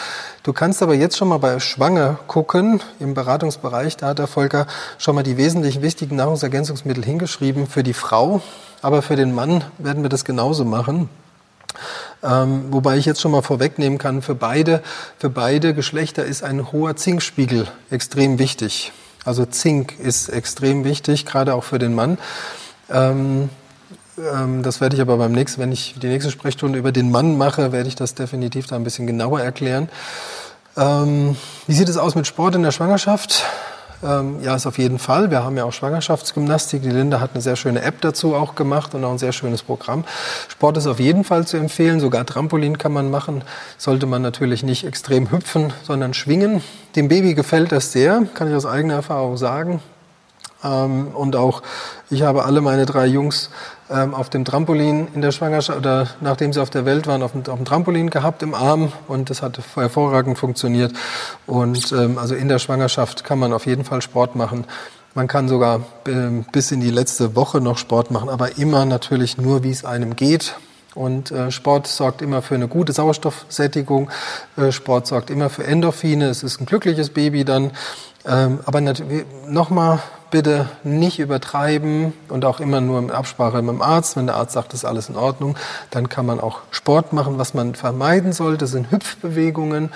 [0.44, 4.68] Du kannst aber jetzt schon mal bei Schwanger gucken, im Beratungsbereich, da hat der Volker
[4.98, 8.42] schon mal die wesentlich wichtigen Nahrungsergänzungsmittel hingeschrieben für die Frau,
[8.82, 11.08] aber für den Mann werden wir das genauso machen.
[12.22, 14.82] Ähm, wobei ich jetzt schon mal vorwegnehmen kann, für beide,
[15.18, 18.92] für beide Geschlechter ist ein hoher Zinkspiegel extrem wichtig.
[19.24, 22.18] Also Zink ist extrem wichtig, gerade auch für den Mann.
[22.90, 23.50] Ähm,
[24.18, 27.36] ähm, das werde ich aber beim nächsten, wenn ich die nächste Sprechstunde über den Mann
[27.36, 29.88] mache, werde ich das definitiv da ein bisschen genauer erklären.
[30.76, 33.44] Ähm, wie sieht es aus mit Sport in der Schwangerschaft?
[34.02, 35.30] Ähm, ja, ist auf jeden Fall.
[35.30, 36.82] Wir haben ja auch Schwangerschaftsgymnastik.
[36.82, 39.62] Die Linda hat eine sehr schöne App dazu auch gemacht und auch ein sehr schönes
[39.62, 40.04] Programm.
[40.48, 42.00] Sport ist auf jeden Fall zu empfehlen.
[42.00, 43.42] Sogar Trampolin kann man machen.
[43.76, 46.62] Sollte man natürlich nicht extrem hüpfen, sondern schwingen.
[46.96, 49.80] Dem Baby gefällt das sehr, kann ich aus eigener Erfahrung sagen.
[50.64, 51.62] Ähm, und auch
[52.10, 53.50] ich habe alle meine drei Jungs
[53.90, 57.32] ähm, auf dem Trampolin in der Schwangerschaft oder nachdem sie auf der Welt waren, auf
[57.32, 60.92] dem, auf dem Trampolin gehabt im Arm und das hat hervorragend funktioniert.
[61.46, 64.64] Und ähm, also in der Schwangerschaft kann man auf jeden Fall Sport machen.
[65.14, 69.38] Man kann sogar ähm, bis in die letzte Woche noch Sport machen, aber immer natürlich
[69.38, 70.54] nur, wie es einem geht.
[70.94, 74.10] Und äh, Sport sorgt immer für eine gute Sauerstoffsättigung.
[74.56, 76.28] Äh, Sport sorgt immer für Endorphine.
[76.28, 77.72] Es ist ein glückliches Baby dann.
[78.26, 78.80] Ähm, aber
[79.46, 80.00] nochmal
[80.30, 84.16] bitte nicht übertreiben und auch immer nur in Absprache mit dem Arzt.
[84.16, 85.56] Wenn der Arzt sagt, das ist alles in Ordnung,
[85.90, 87.38] dann kann man auch Sport machen.
[87.38, 89.90] Was man vermeiden sollte, sind Hüpfbewegungen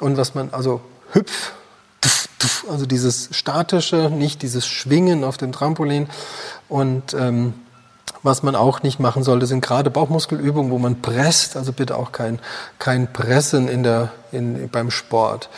[0.00, 0.80] und was man, also
[1.12, 1.52] Hüpf,
[2.70, 6.08] also dieses statische, nicht dieses Schwingen auf dem Trampolin
[6.68, 7.54] und ähm,
[8.22, 11.56] was man auch nicht machen sollte, sind gerade Bauchmuskelübungen, wo man presst.
[11.56, 12.40] Also bitte auch kein,
[12.78, 15.48] kein Pressen in der, in, beim Sport.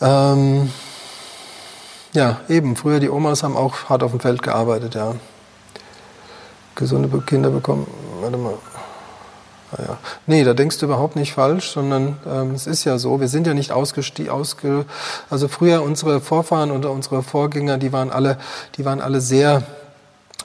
[0.00, 0.70] Ähm,
[2.14, 2.76] ja, eben.
[2.76, 5.14] Früher die Omas haben auch hart auf dem Feld gearbeitet, ja.
[6.74, 7.86] Gesunde Kinder bekommen.
[8.20, 8.54] Warte mal.
[9.76, 9.98] Naja.
[10.26, 13.46] Nee, da denkst du überhaupt nicht falsch, sondern ähm, es ist ja so, wir sind
[13.46, 14.84] ja nicht ausgestiegen, ausge,
[15.30, 18.38] also früher unsere Vorfahren oder unsere Vorgänger, die waren alle,
[18.76, 19.62] die waren alle sehr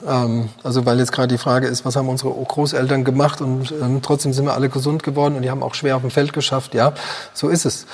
[0.06, 4.32] also weil jetzt gerade die Frage ist, was haben unsere Großeltern gemacht und ähm, trotzdem
[4.32, 6.74] sind wir alle gesund geworden und die haben auch schwer auf dem Feld geschafft.
[6.74, 6.94] Ja,
[7.34, 7.86] so ist es.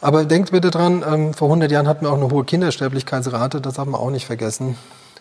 [0.00, 3.78] Aber denkt bitte dran, ähm, vor 100 Jahren hatten wir auch eine hohe Kindersterblichkeitsrate, das
[3.78, 4.76] haben wir auch nicht vergessen.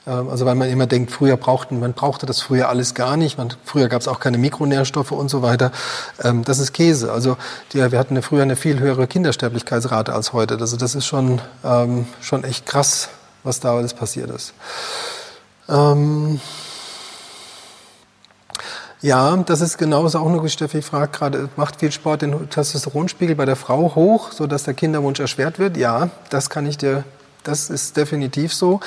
[0.06, 3.38] Ähm, also weil man immer denkt, früher brauchten, man brauchte das früher alles gar nicht.
[3.38, 5.72] Man, früher gab es auch keine Mikronährstoffe und so weiter.
[6.22, 7.12] Ähm, das ist Käse.
[7.12, 7.38] Also
[7.72, 10.58] die, wir hatten früher eine viel höhere Kindersterblichkeitsrate als heute.
[10.60, 13.10] Also das ist schon, ähm, schon echt krass,
[13.44, 14.54] was da alles passiert ist.
[15.70, 16.40] Ähm
[19.02, 23.44] ja, das ist genauso auch nur, Steffi fragt gerade, macht viel Sport den Testosteronspiegel bei
[23.44, 25.76] der Frau hoch, sodass der Kinderwunsch erschwert wird?
[25.76, 27.04] Ja, das kann ich dir,
[27.44, 28.80] das ist definitiv so.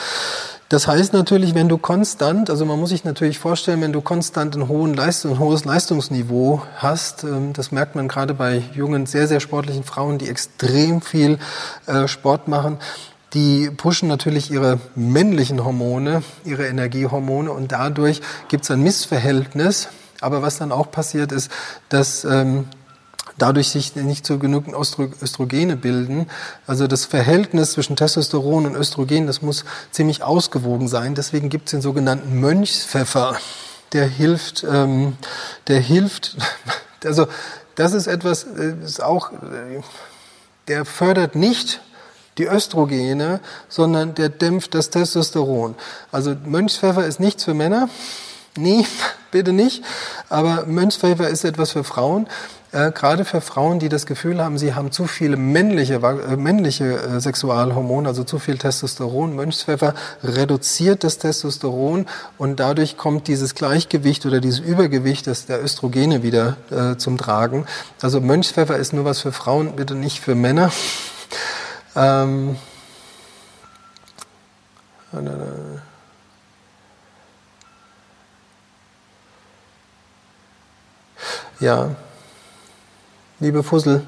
[0.69, 4.57] Das heißt natürlich, wenn du konstant, also man muss sich natürlich vorstellen, wenn du konstant
[4.57, 9.29] ein, hohen Leistung, ein hohes Leistungsniveau hast, ähm, das merkt man gerade bei jungen, sehr,
[9.29, 11.39] sehr sportlichen Frauen, die extrem viel
[11.87, 12.79] äh, Sport machen,
[13.37, 19.89] die pushen natürlich ihre männlichen Hormone, ihre Energiehormone und dadurch gibt es ein Missverhältnis.
[20.23, 21.51] Aber was dann auch passiert ist,
[21.91, 22.65] dass ähm,
[23.37, 26.31] dadurch sich nicht so genügend Östrogene bilden.
[26.67, 31.15] Also das Verhältnis zwischen Testosteron und Östrogen, das muss ziemlich ausgewogen sein.
[31.15, 33.37] Deswegen gibt es den sogenannten Mönchspfeffer.
[33.93, 35.19] Der hilft, ähm,
[35.69, 36.39] der hilft,
[37.05, 37.27] also
[37.75, 39.83] das ist etwas, äh, ist auch, äh,
[40.69, 41.83] der fördert nicht
[42.39, 45.75] die Östrogene, sondern der dämpft das Testosteron.
[46.13, 47.89] Also Mönchspfeffer ist nichts für Männer.
[48.57, 48.87] Nee,
[49.31, 49.85] bitte nicht.
[50.29, 52.27] Aber Mönchspfeffer ist etwas für Frauen.
[52.73, 56.97] Äh, gerade für Frauen, die das Gefühl haben, sie haben zu viele männliche, äh, männliche
[56.97, 59.37] äh, Sexualhormone, also zu viel Testosteron.
[59.37, 62.07] Mönchspfeffer reduziert das Testosteron
[62.39, 67.67] und dadurch kommt dieses Gleichgewicht oder dieses Übergewicht des, der Östrogene wieder äh, zum Tragen.
[68.03, 70.73] Also Mönchspfeffer ist nur was für Frauen, bitte nicht für Männer.
[71.97, 72.59] Ähm,
[81.59, 81.97] ja,
[83.41, 84.07] liebe Fussel,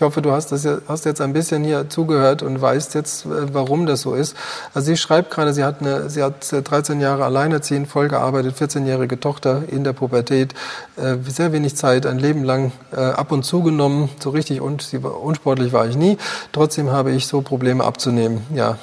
[0.00, 3.52] ich hoffe, du hast, das, hast jetzt ein bisschen hier zugehört und weißt jetzt, äh,
[3.52, 4.34] warum das so ist.
[4.72, 9.64] Also sie schreibt gerade, sie hat, eine, sie hat 13 Jahre alleinerziehend, vollgearbeitet, 14-jährige Tochter
[9.68, 10.54] in der Pubertät,
[10.96, 14.80] äh, sehr wenig Zeit, ein Leben lang äh, ab und zu genommen, so richtig und
[14.80, 16.16] sie unsportlich war ich nie.
[16.52, 18.46] Trotzdem habe ich so Probleme abzunehmen.
[18.54, 18.78] Ja,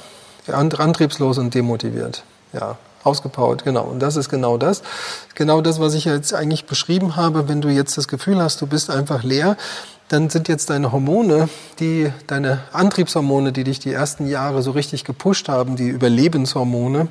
[0.48, 2.26] antriebslos und demotiviert.
[2.54, 3.86] Ja, ausgepowert, genau.
[3.86, 4.84] Und das ist genau das.
[5.34, 7.50] Genau das, was ich jetzt eigentlich beschrieben habe.
[7.50, 9.58] Wenn du jetzt das Gefühl hast, du bist einfach leer,
[10.10, 11.50] dann sind jetzt deine Hormone,
[11.80, 17.08] die, deine Antriebshormone, die dich die ersten Jahre so richtig gepusht haben, die Überlebenshormone,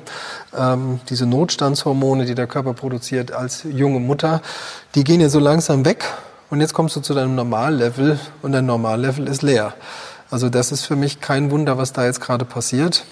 [0.57, 4.41] ähm, diese Notstandshormone, die der Körper produziert als junge Mutter,
[4.95, 6.05] die gehen ja so langsam weg
[6.49, 9.73] und jetzt kommst du zu deinem Normallevel und dein Normallevel ist leer.
[10.31, 13.05] Also das ist für mich kein Wunder, was da jetzt gerade passiert.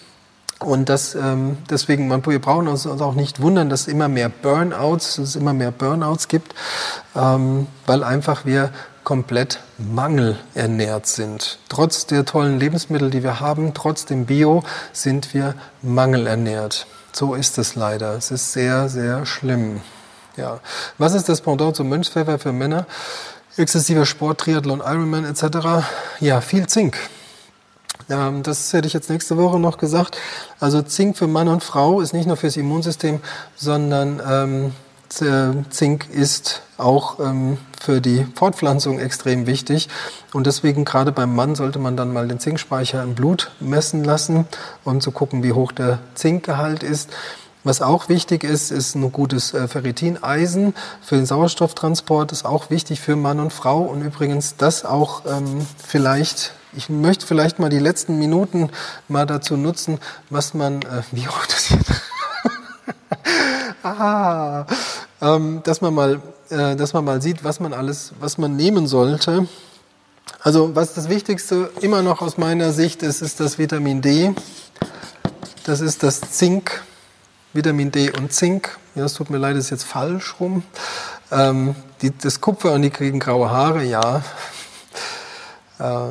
[0.59, 4.29] Und das, ähm, deswegen, man, wir brauchen uns, auch nicht wundern, dass es immer mehr
[4.29, 6.55] Burnouts, dass es immer mehr Burnouts gibt,
[7.15, 8.71] ähm, weil einfach wir
[9.05, 11.59] komplett mangelernährt sind.
[11.69, 16.87] Trotz der tollen Lebensmittel, die wir haben, trotz dem Bio, sind wir mangelernährt.
[17.13, 18.15] So ist es leider.
[18.15, 19.79] Es ist sehr, sehr schlimm.
[20.35, 20.59] Ja.
[20.97, 22.85] Was ist das Pendant zum Mönchspfeffer für Männer?
[23.55, 25.87] Exzessiver Sport, Triathlon, Ironman etc.
[26.19, 26.97] Ja, viel Zink.
[28.09, 30.17] Ähm, das hätte ich jetzt nächste Woche noch gesagt.
[30.59, 33.21] Also Zink für Mann und Frau ist nicht nur fürs Immunsystem,
[33.55, 34.71] sondern ähm,
[35.69, 39.89] Zink ist auch ähm, für die Fortpflanzung extrem wichtig.
[40.33, 44.45] Und deswegen gerade beim Mann sollte man dann mal den Zinkspeicher im Blut messen lassen,
[44.83, 47.09] um zu gucken, wie hoch der Zinkgehalt ist.
[47.63, 52.31] Was auch wichtig ist, ist ein gutes äh, Ferritineisen für den Sauerstofftransport.
[52.31, 53.81] ist auch wichtig für Mann und Frau.
[53.81, 58.69] Und übrigens das auch ähm, vielleicht ich möchte vielleicht mal die letzten Minuten
[59.07, 59.99] mal dazu nutzen,
[60.29, 61.79] was man, äh, wie hoch das hier,
[63.83, 64.65] ah,
[65.21, 68.87] ähm, dass man mal, äh, dass man mal sieht, was man alles, was man nehmen
[68.87, 69.47] sollte.
[70.41, 74.33] Also was das Wichtigste immer noch aus meiner Sicht ist, ist das Vitamin D.
[75.65, 76.83] Das ist das Zink,
[77.53, 78.77] Vitamin D und Zink.
[78.93, 80.63] Ja, es tut mir leid, das ist jetzt falsch rum.
[81.31, 84.21] Ähm, die, das Kupfer und die kriegen graue Haare, ja.
[85.77, 86.07] Äh,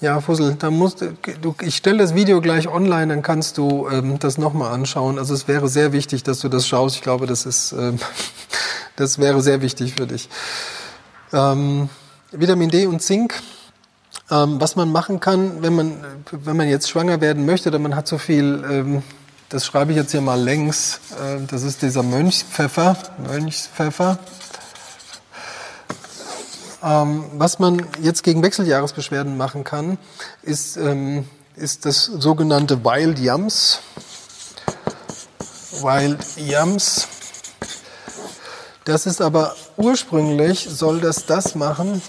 [0.00, 1.16] ja, Fussel, da musst du,
[1.62, 5.18] ich stelle das Video gleich online, dann kannst du ähm, das nochmal anschauen.
[5.18, 6.96] Also es wäre sehr wichtig, dass du das schaust.
[6.96, 7.98] Ich glaube, das ist, ähm,
[8.96, 10.28] das wäre sehr wichtig für dich.
[11.32, 11.88] Ähm,
[12.30, 13.34] Vitamin D und Zink.
[14.30, 17.96] Ähm, was man machen kann, wenn man, wenn man jetzt schwanger werden möchte oder man
[17.96, 19.02] hat so viel ähm,
[19.48, 21.00] das schreibe ich jetzt hier mal längs.
[21.12, 22.96] Äh, das ist dieser Mönchspfeffer.
[23.26, 24.18] Mönchspfeffer.
[26.82, 29.98] Ähm, was man jetzt gegen Wechseljahresbeschwerden machen kann,
[30.42, 31.26] ist, ähm,
[31.56, 33.80] ist das sogenannte Wild Yams.
[35.82, 37.08] Wild Yams.
[38.84, 42.00] Das ist aber ursprünglich, soll das das machen,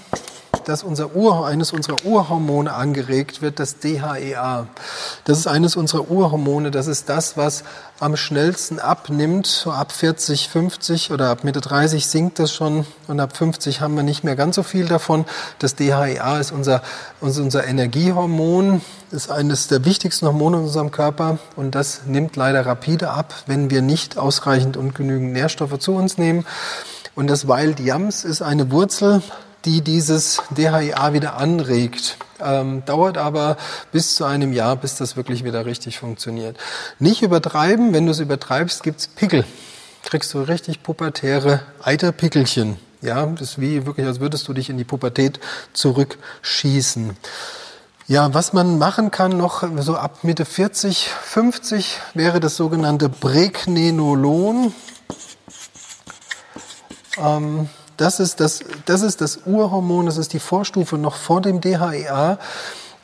[0.68, 4.68] dass unser Ur, eines unserer Urhormone angeregt wird, das DHEA.
[5.24, 6.72] Das ist eines unserer Urhormone.
[6.72, 7.64] Das ist das, was
[8.00, 9.48] am schnellsten abnimmt.
[9.48, 13.96] So ab 40, 50 oder ab Mitte 30 sinkt das schon und ab 50 haben
[13.96, 15.26] wir nicht mehr ganz so viel davon.
[15.60, 16.82] Das DHEA ist unser,
[17.22, 18.82] unser Energiehormon,
[19.12, 23.70] ist eines der wichtigsten Hormone in unserem Körper und das nimmt leider rapide ab, wenn
[23.70, 26.46] wir nicht ausreichend und genügend Nährstoffe zu uns nehmen.
[27.16, 29.22] Und das Wild Yams ist eine Wurzel,
[29.66, 32.18] die dieses DHIA wieder anregt.
[32.42, 33.58] Ähm, dauert aber
[33.92, 36.58] bis zu einem Jahr, bis das wirklich wieder richtig funktioniert.
[37.00, 39.44] Nicht übertreiben, wenn du es übertreibst, gibt's Pickel.
[40.04, 42.78] Kriegst du richtig pubertäre Eiterpickelchen.
[43.02, 45.40] Ja, das ist wie wirklich, als würdest du dich in die Pubertät
[45.74, 47.16] zurückschießen.
[48.08, 54.74] Ja, was man machen kann noch so ab Mitte 40, 50 wäre das sogenannte Pregnenolon.
[57.18, 57.70] Ähm,
[58.00, 62.40] das ist das, das ist das Urhormon, das ist die Vorstufe noch vor dem DHEA.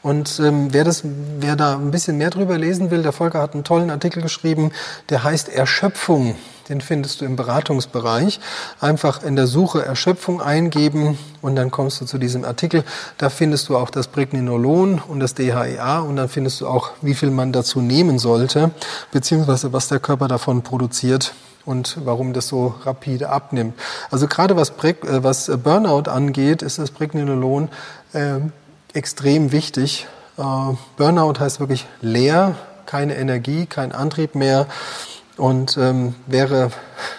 [0.01, 3.55] Und ähm, wer, das, wer da ein bisschen mehr drüber lesen will, der Volker hat
[3.55, 4.71] einen tollen Artikel geschrieben,
[5.09, 6.35] der heißt Erschöpfung.
[6.69, 8.39] Den findest du im Beratungsbereich.
[8.79, 12.83] Einfach in der Suche Erschöpfung eingeben und dann kommst du zu diesem Artikel.
[13.17, 17.15] Da findest du auch das Pregnenolon und das DHEA und dann findest du auch, wie
[17.15, 18.71] viel man dazu nehmen sollte,
[19.11, 21.33] beziehungsweise was der Körper davon produziert
[21.65, 23.73] und warum das so rapide abnimmt.
[24.11, 27.69] Also gerade was, äh, was Burnout angeht, ist das Pregnenolon
[28.13, 28.39] äh,
[28.93, 30.07] extrem wichtig.
[30.37, 30.41] Äh,
[30.97, 32.55] Burnout heißt wirklich leer,
[32.85, 34.67] keine Energie, kein Antrieb mehr
[35.37, 36.71] und ähm, wäre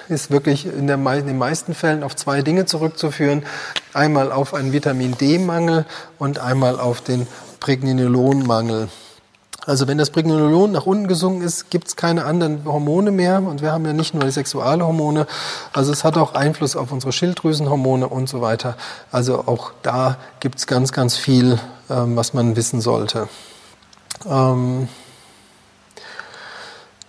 [0.09, 3.45] ist wirklich in, der, in den meisten Fällen auf zwei Dinge zurückzuführen:
[3.93, 5.85] einmal auf einen Vitamin D-Mangel
[6.19, 7.27] und einmal auf den
[7.61, 8.89] Pregnenolonmangel.
[9.67, 13.43] Also wenn das Pregnenolon nach unten gesunken ist, gibt es keine anderen Hormone mehr.
[13.43, 15.27] Und wir haben ja nicht nur die Sexualhormone,
[15.73, 18.77] also es hat auch Einfluss auf unsere Schilddrüsenhormone und so weiter.
[19.11, 21.59] Also auch da gibt es ganz, ganz viel,
[21.91, 23.29] ähm, was man wissen sollte.
[24.25, 24.89] Ähm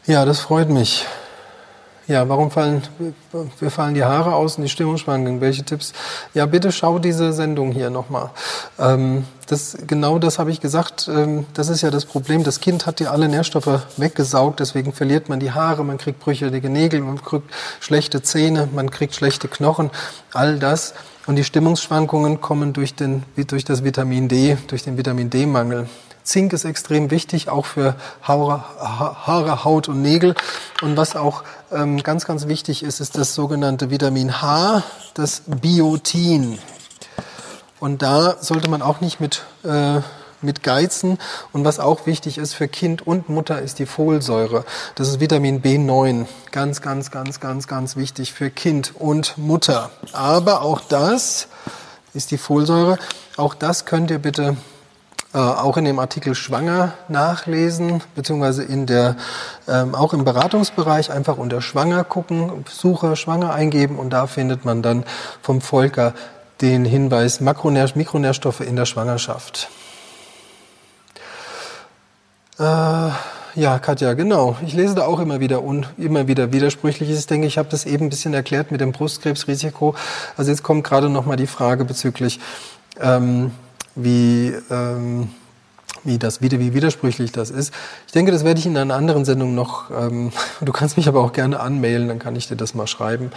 [0.08, 1.06] ja, das freut mich.
[2.08, 2.84] Ja, warum fallen,
[3.60, 5.42] wir fallen die Haare aus und die Stimmung schwanken?
[5.42, 5.92] Welche Tipps?
[6.34, 8.30] Ja, bitte schau diese Sendung hier nochmal.
[8.80, 11.10] Ähm, das, genau das habe ich gesagt.
[11.14, 12.46] Ähm, das ist ja das Problem.
[12.46, 16.70] Das Kind hat ja alle Nährstoffe weggesaugt, deswegen verliert man die Haare, man kriegt brüchige
[16.70, 17.52] Nägel, man kriegt
[17.82, 19.90] schlechte Zähne, man kriegt schlechte Knochen.
[20.32, 20.94] All das.
[21.26, 25.90] Und die Stimmungsschwankungen kommen durch, den, durch das Vitamin D, durch den Vitamin D-Mangel.
[26.28, 30.36] Zink ist extrem wichtig, auch für Haare, Haare Haut und Nägel.
[30.82, 36.60] Und was auch ähm, ganz, ganz wichtig ist, ist das sogenannte Vitamin H, das Biotin.
[37.80, 40.02] Und da sollte man auch nicht mit, äh,
[40.42, 41.18] mit geizen.
[41.54, 44.66] Und was auch wichtig ist für Kind und Mutter, ist die Folsäure.
[44.96, 46.26] Das ist Vitamin B9.
[46.52, 49.92] Ganz, ganz, ganz, ganz, ganz wichtig für Kind und Mutter.
[50.12, 51.48] Aber auch das
[52.14, 52.98] ist die Folsäure.
[53.38, 54.58] Auch das könnt ihr bitte
[55.38, 59.18] äh, auch in dem Artikel Schwanger nachlesen, beziehungsweise in der,
[59.68, 64.82] ähm, auch im Beratungsbereich einfach unter Schwanger gucken, Suche Schwanger eingeben und da findet man
[64.82, 65.04] dann
[65.44, 66.16] vom Volker
[66.62, 69.70] den Hinweis Makronähr Mikronährstoffe in der Schwangerschaft.
[72.58, 74.58] Äh, ja, Katja, genau.
[74.66, 77.20] Ich lese da auch immer wieder und immer wieder Widersprüchliches.
[77.20, 79.94] Ich denke, ich habe das eben ein bisschen erklärt mit dem Brustkrebsrisiko.
[80.36, 82.40] Also jetzt kommt gerade noch mal die Frage bezüglich
[83.00, 83.52] ähm,
[83.98, 85.30] wie, ähm,
[86.04, 87.74] wie, das, wie, widersprüchlich das ist.
[88.06, 90.32] Ich denke, das werde ich in einer anderen Sendung noch, ähm,
[90.62, 93.32] du kannst mich aber auch gerne anmailen, dann kann ich dir das mal schreiben.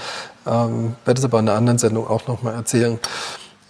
[0.47, 2.99] Ähm, werde es aber in einer anderen Sendung auch noch mal erzählen.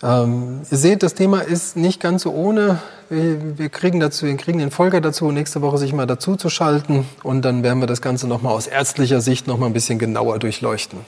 [0.02, 2.80] Ähm, ihr seht, das Thema ist nicht ganz so ohne.
[3.10, 6.48] Wir, wir, kriegen dazu, wir kriegen den Folger dazu, nächste Woche sich mal dazu zu
[6.48, 9.72] schalten und dann werden wir das Ganze noch mal aus ärztlicher Sicht noch mal ein
[9.72, 11.00] bisschen genauer durchleuchten.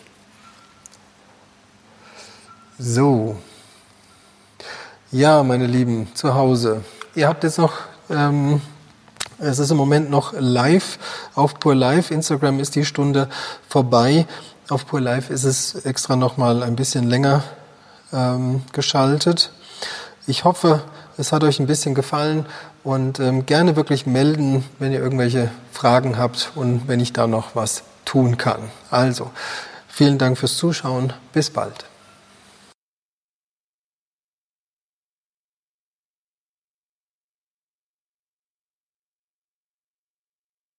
[2.79, 3.37] So.
[5.15, 6.85] Ja, meine Lieben, zu Hause.
[7.15, 7.75] Ihr habt jetzt noch,
[8.09, 8.63] ähm,
[9.39, 10.99] es ist im Moment noch live
[11.35, 12.11] auf Pur Live.
[12.11, 13.29] Instagram ist die Stunde
[13.69, 14.27] vorbei.
[14.71, 17.45] Auf Pur Live ist es extra noch mal ein bisschen länger
[18.11, 19.53] ähm, geschaltet.
[20.27, 20.81] Ich hoffe,
[21.19, 22.47] es hat euch ein bisschen gefallen
[22.83, 27.55] und ähm, gerne wirklich melden, wenn ihr irgendwelche Fragen habt und wenn ich da noch
[27.55, 28.71] was tun kann.
[28.91, 29.31] Also,
[29.89, 31.13] vielen Dank fürs Zuschauen.
[31.35, 31.92] Bis bald.